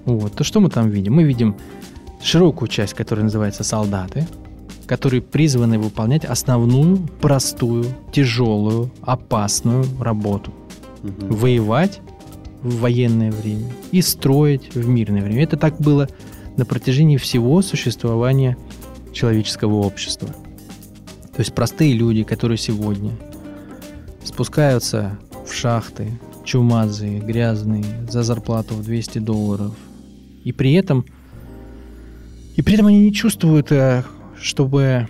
[0.05, 0.33] Вот.
[0.33, 1.15] То что мы там видим?
[1.15, 1.57] Мы видим
[2.21, 4.27] широкую часть, которая называется солдаты,
[4.87, 10.53] которые призваны выполнять основную, простую, тяжелую, опасную работу.
[11.03, 11.33] Мгм.
[11.33, 12.01] Воевать
[12.61, 15.43] в военное время и строить в мирное время.
[15.43, 16.07] Это так было
[16.57, 18.57] на протяжении всего существования
[19.13, 20.27] человеческого общества.
[20.27, 23.11] То есть простые люди, которые сегодня
[24.23, 29.73] спускаются в шахты, чумазые, грязные, за зарплату в 200 долларов,
[30.43, 31.05] и при этом
[32.55, 34.03] и при этом они не чувствуют, э,
[34.37, 35.07] чтобы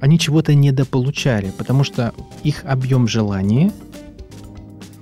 [0.00, 2.14] они чего-то недополучали, потому что
[2.44, 3.72] их объем желания,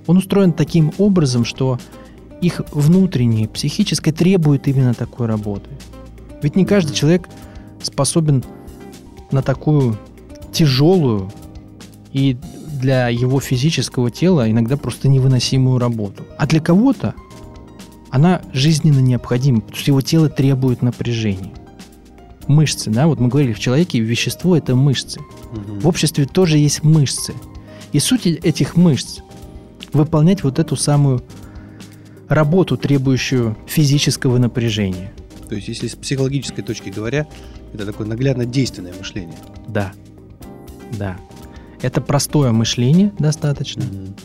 [0.09, 1.77] он устроен таким образом, что
[2.41, 5.69] их внутреннее, психическое требует именно такой работы.
[6.41, 7.29] Ведь не каждый человек
[7.83, 8.43] способен
[9.29, 9.99] на такую
[10.51, 11.31] тяжелую
[12.11, 12.37] и
[12.81, 16.23] для его физического тела иногда просто невыносимую работу.
[16.39, 17.13] А для кого-то
[18.09, 21.53] она жизненно необходима, потому что его тело требует напряжения.
[22.47, 25.19] Мышцы, да, вот мы говорили, в человеке вещество– это мышцы.
[25.51, 25.81] Мгм.
[25.81, 27.35] В обществе тоже есть мышцы.
[27.91, 29.19] И суть этих мышц–
[29.93, 31.23] выполнять вот эту самую
[32.27, 35.11] работу, требующую физического напряжения.
[35.47, 37.27] То есть, если с психологической точки говоря,
[37.73, 39.37] это такое наглядно действенное мышление.
[39.67, 39.93] Да.
[40.97, 41.17] Да.
[41.81, 43.83] Это простое мышление достаточно.
[43.83, 44.15] Мгм.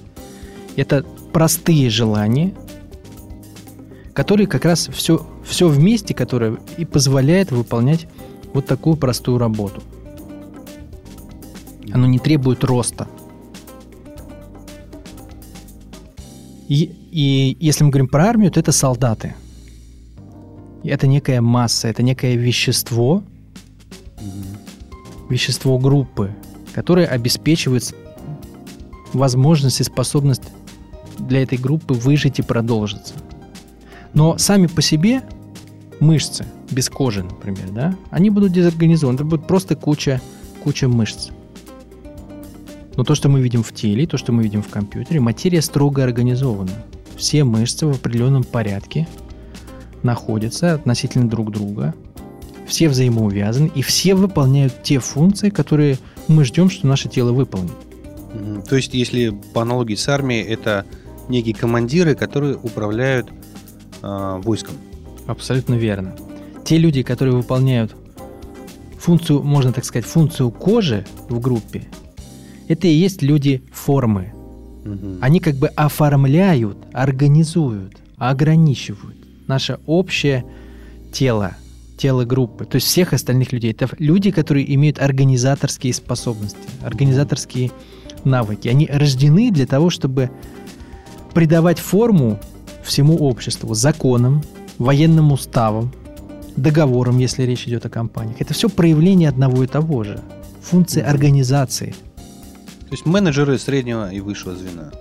[0.77, 2.53] Это простые желания,
[4.13, 8.07] которые как раз все, все вместе, которое и позволяет выполнять
[8.53, 9.83] вот такую простую работу.
[11.93, 13.09] Оно не требует роста.
[16.69, 19.35] И, и если мы говорим про армию, то это солдаты.
[20.83, 23.23] Это некая масса, это некое вещество,
[24.21, 25.29] Мгм.
[25.29, 26.31] вещество группы,
[26.75, 27.95] которое обеспечивает
[29.13, 30.43] возможность и способность
[31.19, 33.15] для этой группы выжить и продолжиться.
[34.13, 35.23] Но сами по себе
[36.01, 39.17] мышцы, без кожи, например, да, они будут дезорганизованы.
[39.17, 40.21] Это будет просто куча,
[40.63, 41.29] куча мышц.
[42.97, 46.05] Но то, что мы видим в теле, то, что мы видим в компьютере, материя строго
[46.05, 46.71] организована.
[47.17, 49.09] Все мышцы в определенном порядке
[50.03, 51.95] находятся относительно друг друга,
[52.67, 57.73] все взаимоувязаны, и все выполняют те функции, которые мы ждем, что наше тело выполнит.
[58.69, 60.85] То есть, если по аналогии с армией, это
[61.29, 63.29] некие командиры, которые управляют
[64.03, 64.75] а, войском.
[65.27, 66.17] Абсолютно верно.
[66.65, 67.95] Те люди, которые выполняют
[68.99, 71.85] функцию, можно так сказать, функцию кожи в группе,
[72.69, 74.33] это и есть люди формы.
[75.21, 80.45] Они как бы оформляют, организуют, ограничивают наше общее
[81.13, 81.57] тело,
[81.97, 83.71] тело группы, то есть всех остальных людей.
[83.71, 87.71] Это люди, которые имеют организаторские способности, организаторские
[88.25, 88.69] навыки.
[88.69, 90.31] Они рождены для того, чтобы
[91.33, 92.39] придавать форму
[92.83, 94.43] всему обществу, законам,
[94.79, 95.93] военным уставам,
[96.57, 98.41] договорам, если речь идет о компаниях.
[98.41, 100.21] Это все проявление одного и того же.
[100.63, 101.95] Функции организации.
[102.95, 104.93] То есть менеджеры среднего и высшего звена.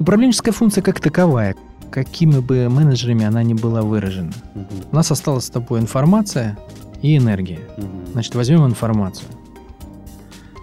[0.00, 1.54] Управленческая функция как таковая,
[1.88, 4.32] какими бы менеджерами она ни была выражена.
[4.56, 4.66] Мгм.
[4.90, 6.58] У нас осталась с тобой информация
[7.00, 7.60] и энергия.
[7.76, 8.06] Мгм.
[8.10, 9.28] Значит, возьмем информацию.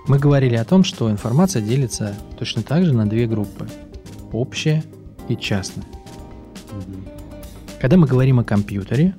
[0.09, 3.65] Мы говорили о том, что информация делится точно так же на две группы.
[4.33, 4.83] Общая
[5.29, 5.85] и частная.
[6.73, 7.05] Мгм.
[7.79, 9.15] Когда мы говорим о компьютере,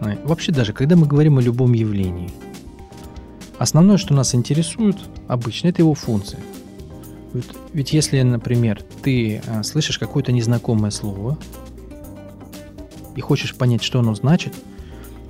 [0.00, 2.30] э, вообще даже, когда мы говорим о любом явлении,
[3.60, 4.96] основное, что нас интересует
[5.28, 6.40] обычно, это его функция.
[7.34, 7.44] Ведь,
[7.74, 11.38] ведь если, например, ты а, слышишь какое-то незнакомое слово
[13.14, 14.54] и хочешь понять, что оно значит,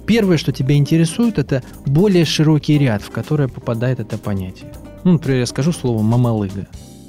[0.06, 4.72] первое, что тебя интересует, это более широкий ряд, в который попадает это понятие.
[5.02, 6.68] Ну, например, я скажу слово «мамалыга».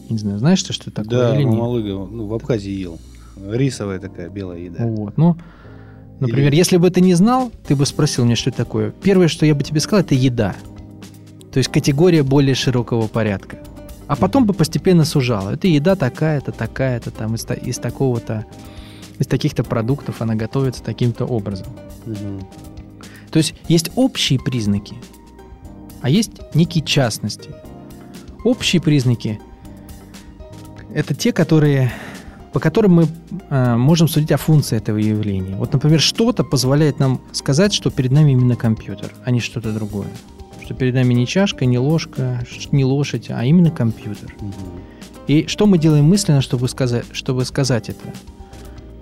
[0.10, 1.54] Не знаю, знаешь ты, что это такое Да, или нет?
[1.54, 3.00] мамалыга, ну, в Абхазии ел.
[3.38, 4.84] Рисовая такая белая еда.
[4.86, 5.38] Вот, ну,
[6.20, 8.92] например, Или- если бы ты не знал, ты бы спросил меня, что это такое.
[9.04, 10.56] Первое, что я бы тебе сказал, это еда.
[11.52, 13.60] То есть категория более широкого порядка.
[14.08, 15.50] А потом бы постепенно сужал.
[15.50, 18.46] Это еда такая-то, такая-то, там, из, из такого-то,
[19.20, 21.68] из таких-то продуктов она готовится таким-то образом.
[22.06, 22.42] Мгм.
[23.32, 24.96] То есть есть общие признаки,
[26.02, 27.52] а есть некие частности.
[28.44, 29.40] Общие признаки–
[30.94, 31.92] это те, которые,
[32.52, 33.08] по которым мы
[33.50, 35.56] э, можем судить о функции этого явления.
[35.56, 40.08] Вот, например, что-то позволяет нам сказать, что перед нами именно компьютер, а не что-то другое.
[40.64, 44.36] Что перед нами не чашка, не ложка, не лошадь, а именно компьютер.
[44.40, 44.54] Мгм.
[45.28, 48.14] И что мы делаем мысленно, чтобы сказать, чтобы сказать это?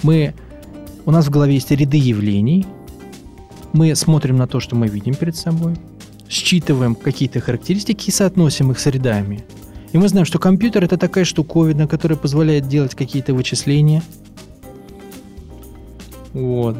[0.03, 0.33] Мы,
[1.05, 2.65] у нас в голове есть ряды явлений,
[3.73, 5.75] мы смотрим на то, что мы видим перед собой,
[6.29, 9.43] считываем какие-то характеристики и соотносим их с рядами.
[9.91, 14.03] И мы знаем, что компьютер это такая штуковина, которая позволяет делать какие-то вычисления.
[16.33, 16.77] Вот.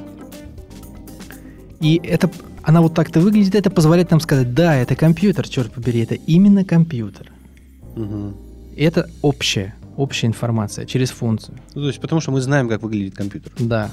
[1.79, 2.29] И это,
[2.69, 6.63] она вот так-то выглядит, это позволяет нам сказать, да, это компьютер, черт побери, это именно
[6.63, 7.31] компьютер.
[8.75, 11.57] И это общая, общая информация через функцию.
[11.73, 13.51] Ну, то есть потому что мы знаем, как выглядит компьютер.
[13.57, 13.91] Да.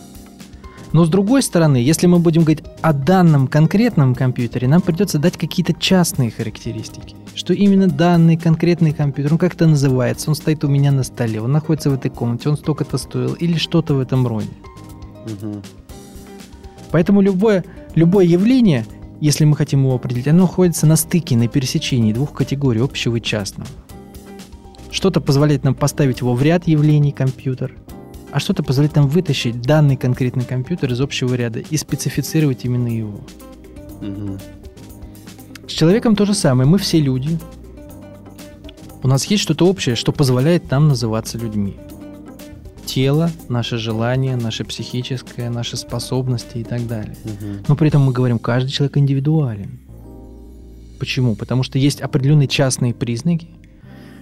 [0.92, 5.38] Но с другой стороны, если мы будем говорить о данном конкретном компьютере, нам придется дать
[5.38, 7.16] какие-то частные характеристики.
[7.34, 11.50] Что именно данный конкретный компьютер, он как-то называется, он стоит у меня на столе, он
[11.50, 14.48] находится в этой комнате, он столько-то стоил, или что-то в этом роде.
[15.24, 15.62] Мгм.
[16.92, 17.64] Поэтому любое,
[17.96, 18.86] любое явление,
[19.20, 23.20] если мы хотим его определить, оно находится на стыке, на пересечении двух категорий, общего и
[23.20, 23.68] частного.
[24.92, 27.74] Что-то позволяет нам поставить его в ряд явлений компьютер,
[28.30, 33.20] а что-то позволяет нам вытащить данный конкретный компьютер из общего ряда и специфицировать именно его.
[34.00, 34.38] Мгм.
[35.66, 36.68] С человеком то же самое.
[36.68, 37.38] Мы все люди.
[39.02, 41.76] У нас есть что-то общее, что позволяет нам называться людьми.
[42.96, 47.14] Тело, наше желание, наше психическое, наши способности и так далее.
[47.24, 47.58] Мгм.
[47.68, 49.78] Но при этом мы говорим, каждый человек индивидуален.
[50.98, 51.36] Почему?
[51.36, 53.48] Потому что есть определенные частные признаки,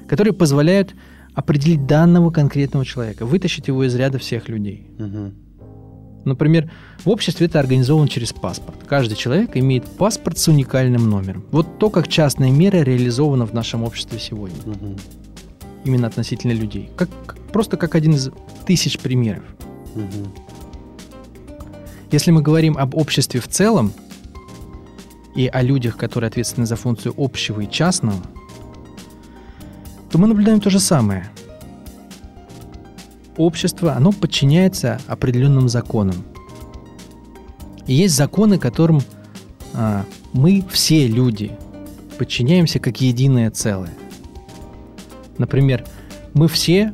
[0.09, 0.93] которые позволяют
[1.37, 4.89] определить данного конкретного человека, вытащить его из ряда всех людей.
[4.99, 5.35] Мгм.
[6.25, 6.69] Например,
[7.05, 8.79] в обществе это организовано через паспорт.
[8.89, 11.45] Каждый человек имеет паспорт с уникальным номером.
[11.53, 14.97] Вот то, как частная мера реализована в нашем обществе сегодня, Мгм.
[15.85, 16.91] Именно относительно людей.
[16.97, 17.09] Как,
[17.53, 18.31] просто как один из
[18.67, 19.45] тысяч примеров.
[19.95, 20.33] Мгм.
[22.11, 23.93] Если мы говорим об обществе в целом
[25.35, 28.23] и о людях, которые ответственны за функцию общего и частного,
[30.11, 31.29] то мы наблюдаем то же самое.
[33.37, 36.25] Общество, оно подчиняется определенным законам.
[37.89, 39.03] И есть законы, которым
[39.73, 41.51] а, мы, все люди,
[42.17, 43.93] подчиняемся как единое целое.
[45.39, 45.85] Например,
[46.33, 46.93] мы все,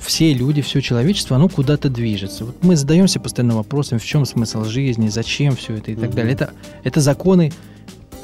[0.00, 2.44] все люди, все человечество, оно куда-то движется.
[2.44, 6.16] Вот мы задаемся постоянно вопросом, в чем смысл жизни, зачем все это и так Мгм.
[6.16, 6.32] далее.
[6.34, 6.50] Это,
[6.84, 7.52] это законы,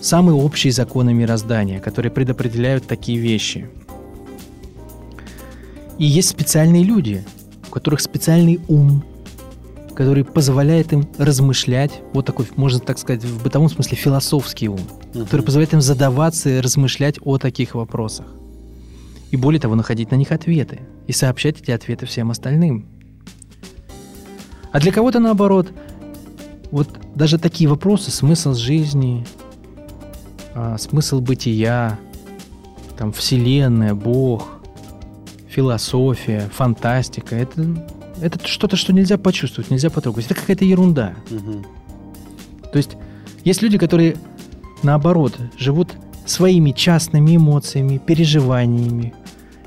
[0.00, 3.68] самые общие законы мироздания, которые предопределяют такие вещи.
[5.98, 7.24] И есть специальные люди,
[7.68, 9.04] у которых специальный ум,
[9.94, 14.80] который позволяет им размышлять, вот такой, можно так сказать, в бытовом смысле философский ум,
[15.14, 15.24] Мгм.
[15.24, 18.26] который позволяет им задаваться и размышлять о таких вопросах.
[19.32, 22.86] И более того, находить на них ответы и сообщать эти ответы всем остальным.
[24.70, 25.72] А для кого-то наоборот,
[26.70, 29.26] вот даже такие вопросы, смысл жизни,
[30.54, 31.98] а, смысл бытия,
[32.98, 34.60] там Вселенная, Бог,
[35.48, 37.88] философия, фантастика, это,
[38.20, 40.26] это что-то, что нельзя почувствовать, нельзя потрогать.
[40.26, 41.14] Это какая-то ерунда.
[41.30, 41.64] Мгм.
[42.70, 42.96] То есть
[43.44, 44.16] есть люди, которые,
[44.82, 45.94] наоборот, живут
[46.26, 49.14] своими частными эмоциями, переживаниями.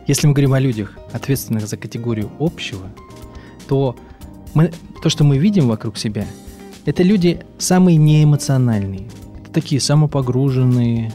[0.08, 2.88] Если мы говорим о людях, ответственных за категорию общего,
[3.68, 3.96] то
[4.54, 6.26] мы, то, что мы видим вокруг себя,
[6.86, 9.08] это люди самые неэмоциональные.
[9.42, 11.12] Это такие самопогруженные,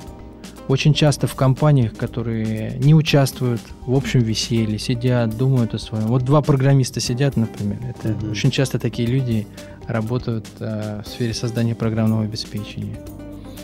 [0.66, 6.06] очень часто в компаниях, которые не участвуют в общем веселье, сидят, думают о своем.
[6.06, 7.78] Вот два программиста сидят, например.
[7.88, 8.30] Это Мгм.
[8.30, 9.46] очень часто такие люди
[9.88, 13.00] работают э, в сфере создания программного обеспечения.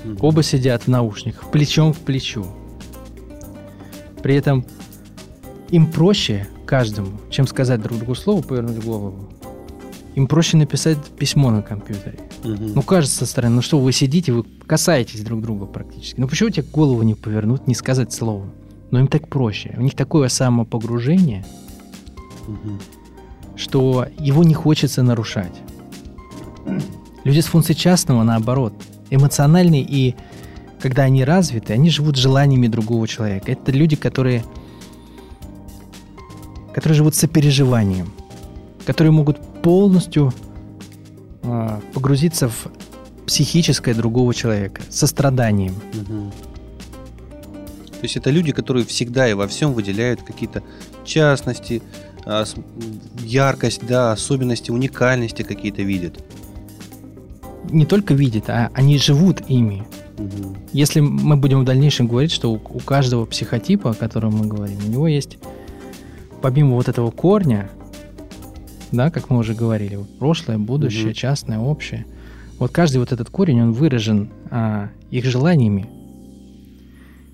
[0.05, 0.19] Мгм.
[0.21, 2.45] Оба сидят в наушниках, плечом в плечу.
[4.23, 4.65] При этом
[5.71, 9.29] им проще каждому, чем сказать друг другу слово, повернуть голову.
[10.15, 12.19] Им проще написать письмо на компьютере.
[12.43, 12.73] Мгм.
[12.75, 16.19] Ну, кажется со стороны, ну что, вы сидите, вы касаетесь друг друга практически.
[16.19, 18.47] Ну, почему тебе голову не повернуть, не сказать слово?
[18.91, 19.75] Но им так проще.
[19.77, 21.45] У них такое самопогружение,
[22.47, 22.79] Мгм.
[23.57, 25.53] что его не хочется нарушать.
[27.25, 28.73] Люди с функцией частного, наоборот,
[29.11, 30.15] эмоциональные и
[30.81, 33.51] когда они развиты, они живут желаниями другого человека.
[33.53, 34.45] Это люди, которые,
[36.77, 38.13] которые живут сопереживанием,
[38.85, 40.35] которые могут полностью
[41.43, 42.67] а, погрузиться в
[43.27, 45.75] психическое другого человека, состраданием.
[45.95, 46.31] Мгм.
[47.93, 50.63] То есть это люди, которые всегда и во всем выделяют какие-то
[51.03, 51.83] частности,
[52.27, 52.45] а,
[53.21, 56.23] яркость, да, особенности, уникальности какие-то видят.
[57.71, 59.87] Не только видят, а они живут ими.
[60.75, 64.77] Если мы будем в дальнейшем говорить, что у, у каждого психотипа, о котором мы говорим,
[64.87, 65.39] у него есть,
[66.43, 67.71] помимо вот этого корня,
[68.93, 71.15] да, как мы уже говорили, вот прошлое, будущее, Мгм.
[71.15, 72.07] частное, общее,
[72.59, 75.87] вот каждый вот этот корень, он выражен а, их желаниями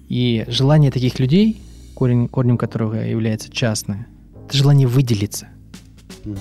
[0.08, 1.62] И желание таких людей,
[1.94, 4.06] корень, корнем которого является частное,
[4.46, 5.48] это желание выделиться.
[6.24, 6.38] Мгм.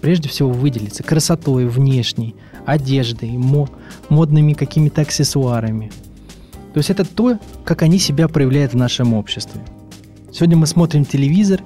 [0.00, 2.34] Прежде всего выделиться красотой внешней,
[2.66, 3.68] одеждой, мо-
[4.08, 5.90] модными какими-то аксессуарами.
[6.72, 9.60] То есть это то, как они себя проявляют в нашем обществе.
[10.32, 11.62] Сегодня мы смотрим телевизор,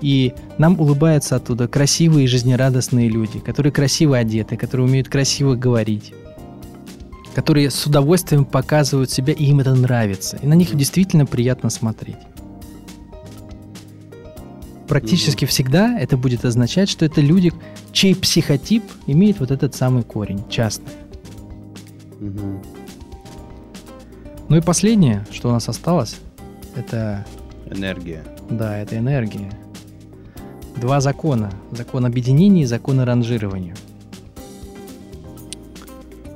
[0.00, 6.12] и нам улыбаются оттуда красивые и жизнерадостные люди, которые красиво одеты, которые умеют красиво говорить,
[7.34, 10.38] которые с удовольствием показывают себя, и им это нравится.
[10.42, 12.18] И на них действительно приятно смотреть.
[14.86, 17.52] Практически всегда это будет означать, что это люди,
[17.92, 20.92] чей психотип имеет вот этот самый корень, частный.
[22.20, 22.62] Мгм.
[24.48, 26.16] Ну и последнее, что у нас осталось,
[26.76, 27.24] это,
[27.74, 28.22] Энергия.
[28.50, 29.50] да, это энергия.
[30.76, 31.52] Два закона.
[31.70, 33.74] Закон объединения и закон ранжирования.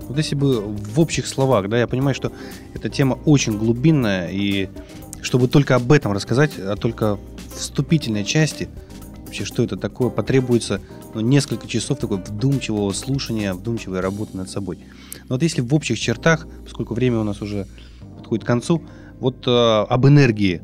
[0.09, 2.33] Вот если бы в общих словах, да, я понимаю, что
[2.75, 4.69] эта тема очень глубинная, и
[5.21, 7.19] чтобы только об этом рассказать, а только
[7.55, 8.69] вступительной части,
[9.27, 10.81] вообще, что это такое, потребуется
[11.15, 14.79] ну, несколько часов такой вдумчивого слушания, вдумчивой работы над собой.
[15.29, 17.67] Но вот если в общих чертах, поскольку время у нас уже
[18.17, 18.83] подходит к концу,
[19.21, 20.63] вот э, об энергии.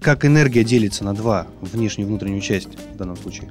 [0.00, 3.50] Как энергия делится на два, внешнюю и внутреннюю часть в данном случае?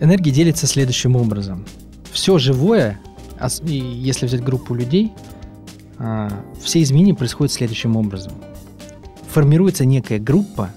[0.00, 1.64] Энергия делится следующим образом.
[2.12, 3.00] Все живое,
[3.62, 5.12] если взять группу людей,
[5.98, 6.30] а,
[6.62, 8.32] все изменения происходят следующим образом.
[9.30, 10.70] Формируется некая группа,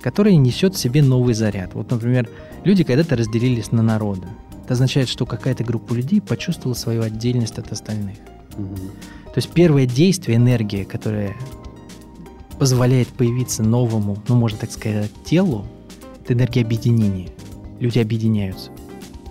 [0.00, 1.74] которая несет в себе новый заряд.
[1.74, 2.28] Вот, например,
[2.64, 4.26] люди когда-то разделились на народы.
[4.64, 8.16] Это означает, что какая-то группа людей почувствовала свою отдельность от остальных.
[8.56, 8.76] Мгм.
[8.76, 11.36] То есть первое действие, энергия, которая
[12.58, 15.64] позволяет появиться новому, ну, можно так сказать, телу,
[16.22, 17.28] это энергия объединения.
[17.80, 18.70] Люди объединяются.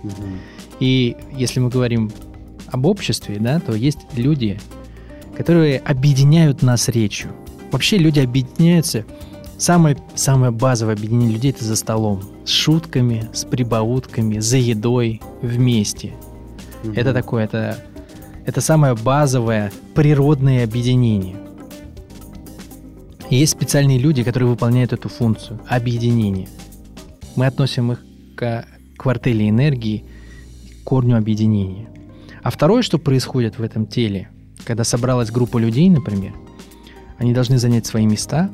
[0.02, 0.38] Мгм.
[0.80, 2.10] И если мы говорим
[2.68, 4.58] об обществе, да, то есть люди,
[5.36, 7.30] которые объединяют нас речью.
[7.70, 9.04] Вообще люди объединяются.
[9.58, 12.22] Самое, самое базовое объединение людей это за столом.
[12.44, 16.14] С шутками, с прибаутками, за едой, вместе.
[16.84, 16.92] Мгм.
[16.94, 17.84] Это такое, это,
[18.46, 21.36] это самое базовое природное объединение.
[23.30, 26.48] И есть специальные люди, которые выполняют эту функцию объединения.
[27.36, 28.02] Мы относим их
[28.36, 28.66] к
[28.96, 30.04] квартеле энергии,
[30.80, 31.88] к корню объединения.
[32.42, 34.30] А второе, что происходит в этом теле,
[34.64, 36.32] когда собралась группа людей, например,
[37.18, 38.50] они должны занять свои места,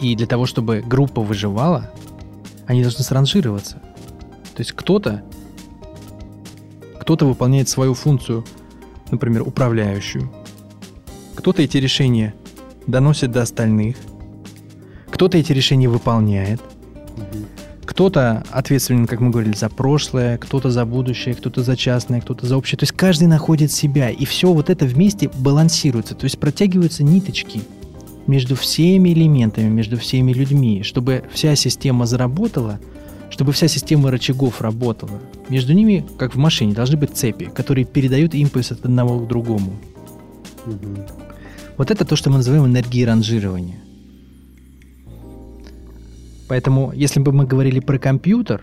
[0.00, 1.92] и для того, чтобы группа выживала,
[2.66, 3.76] они должны сранжироваться.
[4.54, 5.22] То есть кто-то
[7.04, 8.46] кто-то выполняет свою функцию,
[9.10, 10.32] например, управляющую.
[11.34, 12.34] Кто-то эти решения
[12.86, 13.96] доносит до остальных.
[15.10, 16.60] Кто-то эти решения выполняет.
[17.84, 22.56] Кто-то ответственен, как мы говорили, за прошлое, кто-то за будущее, кто-то за частное, кто-то за
[22.56, 22.76] общее.
[22.76, 26.14] То есть каждый находит себя, и все вот это вместе балансируется.
[26.14, 27.60] То есть протягиваются ниточки
[28.26, 32.80] между всеми элементами, между всеми людьми, чтобы вся система заработала,
[33.30, 35.20] чтобы вся система рычагов работала.
[35.48, 39.72] Между ними, как в машине, должны быть цепи, которые передают импульс от одного к другому.
[40.66, 40.96] Мгм.
[41.76, 43.78] Вот это то, что мы называем энергией ранжирования.
[46.48, 48.62] Поэтому, если бы мы говорили про компьютер,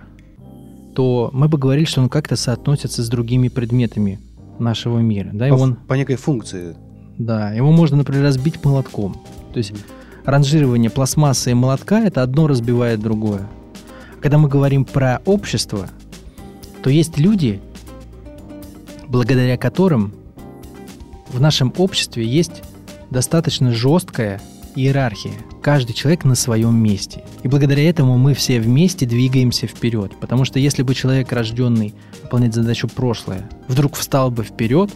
[0.96, 4.20] то мы бы говорили, что он как-то соотносится с другими предметами
[4.60, 5.30] нашего мира.
[5.34, 6.76] Да, и По, он, по некой функции.
[7.18, 9.14] да, его можно, например, разбить молотком.
[9.54, 9.74] То есть
[10.26, 13.48] ранжирование пластмассы и молотка это одно разбивает другое.
[14.22, 15.88] Когда мы говорим про общество,
[16.84, 17.60] то есть люди,
[19.08, 20.14] благодаря которым
[21.30, 22.62] в нашем обществе есть
[23.12, 24.42] достаточно жесткая
[24.76, 25.34] иерархия.
[25.62, 27.24] Каждый человек на своем месте.
[27.44, 30.14] И благодаря этому мы все вместе двигаемся вперед.
[30.20, 31.94] Потому что если бы человек, рожденный
[32.24, 34.90] выполнять задачу прошлое, вдруг встал бы вперед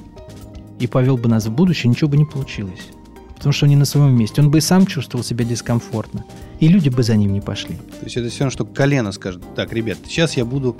[0.80, 2.88] и повел бы нас в будущее, ничего бы не получилось.
[3.36, 4.42] Потому что он не на своем месте.
[4.42, 6.26] Он бы и сам чувствовал себя дискомфортно.
[6.60, 7.76] И люди бы за ним не пошли.
[7.76, 10.78] То есть это все равно, что колено скажет, так, ребят, сейчас я буду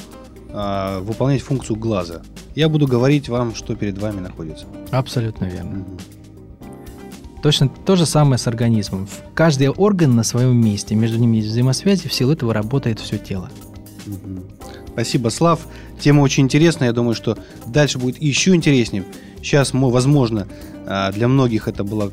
[0.50, 2.22] а, выполнять функцию глаза.
[2.56, 4.66] Я буду говорить вам, что перед вами находится.
[4.92, 5.80] Абсолютно верно.
[5.80, 5.98] Мгм.
[7.46, 9.08] Точно то же самое с организмом.
[9.36, 10.96] Каждый орган на своем месте.
[10.96, 13.52] Между ними есть взаимосвязи, в силу этого работает все тело.
[14.92, 15.60] Спасибо, Слав.
[16.00, 16.88] Тема очень интересная.
[16.88, 17.38] Я думаю, что
[17.68, 19.04] дальше будет еще интереснее.
[19.44, 20.48] Сейчас, мо- возможно,
[20.88, 22.10] а, для многих это была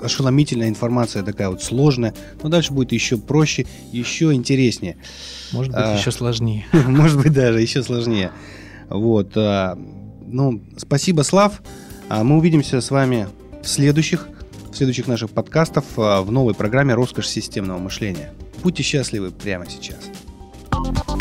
[0.00, 2.14] ошеломительная информация, такая вот сложная.
[2.42, 4.96] Но дальше будет еще проще, еще интереснее.
[5.52, 5.94] Может быть, А.
[5.98, 6.64] еще сложнее.
[6.72, 8.30] Может быть, даже еще сложнее.
[8.88, 9.32] Вот.
[9.36, 9.78] а,
[10.26, 11.60] Ну, спасибо, Слав.
[12.08, 13.28] А Мы увидимся с вами
[13.62, 14.26] в следующих,
[14.72, 18.32] следующих наших подкастов а, в новой программе «Роскошь системного мышления».
[18.62, 20.10] Будьте счастливы прямо сейчас.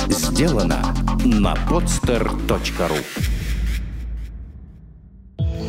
[0.10, 0.95] Сделано
[1.26, 2.98] на podster.ru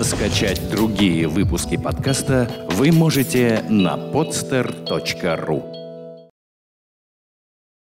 [0.02, 5.87] Скачать другие выпуски подкаста вы можете на podster.ru